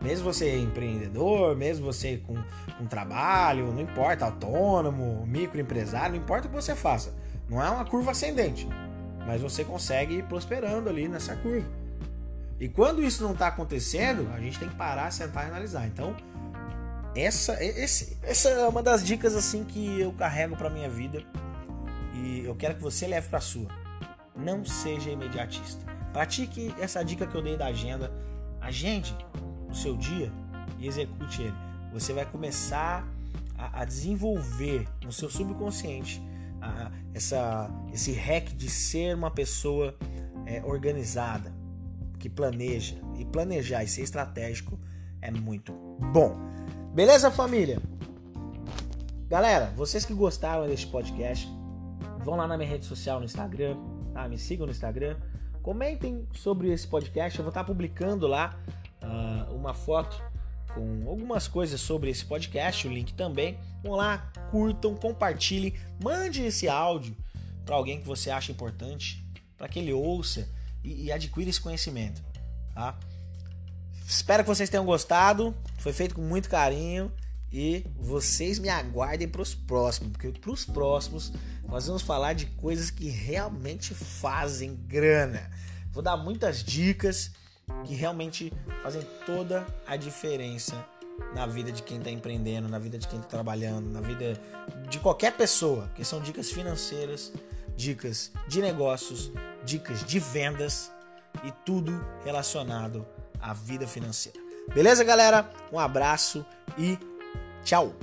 Mesmo 0.02 0.24
você 0.24 0.59
empreendedor, 0.59 1.57
mesmo 1.57 1.87
você 1.87 2.18
com, 2.18 2.37
com 2.76 2.87
trabalho, 2.87 3.72
não 3.72 3.81
importa, 3.81 4.26
autônomo, 4.26 5.26
microempresário, 5.26 6.14
não 6.14 6.22
importa 6.22 6.46
o 6.46 6.50
que 6.50 6.57
você 6.57 6.74
faça. 6.74 7.14
Não 7.48 7.62
é 7.62 7.70
uma 7.70 7.85
curva 7.85 8.11
ascendente 8.11 8.68
mas 9.28 9.42
você 9.42 9.62
consegue 9.62 10.14
ir 10.14 10.22
prosperando 10.22 10.88
ali 10.88 11.07
nessa 11.07 11.37
curva. 11.37 11.68
E 12.61 12.68
quando 12.68 13.03
isso 13.03 13.23
não 13.23 13.33
está 13.33 13.49
acontecendo, 13.49 14.31
a 14.33 14.40
gente 14.40 14.59
tem 14.59 14.68
que 14.68 14.75
parar, 14.75 15.11
sentar 15.12 15.44
e 15.44 15.49
analisar. 15.49 15.87
Então, 15.87 16.16
essa, 17.14 17.62
esse, 17.62 18.16
essa 18.23 18.49
é 18.49 18.68
uma 18.68 18.83
das 18.83 19.05
dicas 19.05 19.35
assim 19.35 19.64
que 19.64 20.01
eu 20.01 20.12
carrego 20.12 20.57
para 20.57 20.68
minha 20.68 20.88
vida 20.88 21.23
e 22.14 22.44
eu 22.44 22.55
quero 22.55 22.75
que 22.75 22.83
você 22.83 23.07
leve 23.07 23.29
para 23.29 23.40
sua. 23.40 23.68
Não 24.37 24.64
seja 24.64 25.11
imediatista. 25.11 25.85
Pratique 26.12 26.75
essa 26.81 27.03
dica 27.05 27.27
que 27.27 27.35
eu 27.35 27.42
dei 27.42 27.57
da 27.57 27.66
agenda. 27.66 28.12
Agende 28.61 29.16
o 29.68 29.75
seu 29.75 29.97
dia 29.97 30.33
e 30.79 30.87
execute 30.87 31.42
ele. 31.42 31.55
Você 31.92 32.12
vai 32.12 32.27
começar 32.27 33.07
a, 33.57 33.83
a 33.83 33.85
desenvolver 33.85 34.87
no 35.05 35.12
seu 35.12 35.31
subconsciente 35.31 36.23
a, 36.61 36.90
essa, 37.14 37.71
esse 37.92 38.12
hack 38.12 38.49
de 38.55 38.68
ser 38.68 39.14
uma 39.14 39.31
pessoa 39.31 39.97
é, 40.47 40.62
organizada, 40.64 41.53
que 42.18 42.28
planeja. 42.28 42.96
E 43.18 43.24
planejar 43.24 43.83
e 43.83 43.88
ser 43.88 44.02
estratégico 44.02 44.78
é 45.20 45.31
muito 45.31 45.72
bom. 46.12 46.37
Beleza, 46.94 47.31
família? 47.31 47.81
Galera, 49.28 49.72
vocês 49.76 50.04
que 50.04 50.14
gostaram 50.14 50.66
deste 50.66 50.87
podcast, 50.87 51.48
vão 52.24 52.37
lá 52.37 52.46
na 52.46 52.57
minha 52.57 52.68
rede 52.68 52.87
social 52.87 53.18
no 53.18 53.24
Instagram, 53.24 53.76
tá? 54.12 54.28
Me 54.28 54.38
sigam 54.38 54.66
no 54.66 54.72
Instagram. 54.72 55.16
Comentem 55.62 56.26
sobre 56.33 56.72
esse 56.72 56.87
podcast. 56.87 57.38
Eu 57.38 57.44
vou 57.44 57.50
estar 57.50 57.64
publicando 57.64 58.26
lá 58.26 58.59
uh, 59.02 59.54
uma 59.54 59.74
foto 59.74 60.22
com 60.74 61.09
algumas 61.09 61.48
coisas 61.48 61.81
sobre 61.81 62.11
esse 62.11 62.24
podcast, 62.24 62.87
o 62.87 62.90
link 62.90 63.12
também. 63.14 63.59
Vão 63.83 63.92
lá, 63.92 64.33
curtam, 64.50 64.94
compartilhem, 64.94 65.74
mande 66.02 66.42
esse 66.42 66.68
áudio 66.68 67.16
para 67.64 67.74
alguém 67.74 68.00
que 68.00 68.07
você 68.07 68.31
acha 68.31 68.50
importante, 68.50 69.24
para 69.57 69.68
que 69.68 69.78
ele 69.78 69.92
ouça 69.92 70.48
e, 70.82 71.04
e 71.06 71.12
adquira 71.12 71.50
esse 71.50 71.60
conhecimento, 71.60 72.22
tá? 72.74 72.98
Espero 74.06 74.42
que 74.42 74.48
vocês 74.48 74.70
tenham 74.70 74.86
gostado. 74.86 75.54
Foi 75.78 75.92
feito 75.92 76.14
com 76.14 76.22
muito 76.22 76.48
carinho 76.48 77.12
e 77.52 77.84
vocês 77.98 78.58
me 78.58 78.68
aguardem 78.68 79.28
para 79.28 79.42
os 79.42 79.54
próximos, 79.54 80.12
porque 80.12 80.30
para 80.32 80.50
os 80.50 80.64
próximos 80.64 81.32
nós 81.66 81.86
vamos 81.86 82.02
falar 82.02 82.32
de 82.32 82.46
coisas 82.46 82.90
que 82.90 83.08
realmente 83.08 83.94
fazem 83.94 84.74
grana. 84.86 85.50
Vou 85.92 86.02
dar 86.02 86.16
muitas 86.16 86.62
dicas 86.62 87.32
que 87.84 87.94
realmente 87.94 88.52
fazem 88.82 89.02
toda 89.26 89.66
a 89.86 89.96
diferença 89.96 90.86
na 91.34 91.46
vida 91.46 91.70
de 91.70 91.82
quem 91.82 91.98
está 91.98 92.10
empreendendo, 92.10 92.68
na 92.68 92.78
vida 92.78 92.96
de 92.96 93.06
quem 93.06 93.18
está 93.18 93.28
trabalhando, 93.28 93.90
na 93.90 94.00
vida 94.00 94.40
de 94.88 94.98
qualquer 95.00 95.36
pessoa, 95.36 95.90
que 95.94 96.04
são 96.04 96.20
dicas 96.20 96.50
financeiras, 96.50 97.32
dicas 97.78 98.32
de 98.48 98.60
negócios, 98.60 99.30
dicas 99.64 100.04
de 100.04 100.18
vendas 100.18 100.90
e 101.44 101.52
tudo 101.64 102.04
relacionado 102.24 103.06
à 103.40 103.54
vida 103.54 103.86
financeira. 103.86 104.38
Beleza, 104.74 105.04
galera? 105.04 105.48
Um 105.72 105.78
abraço 105.78 106.44
e 106.76 106.98
tchau! 107.64 107.94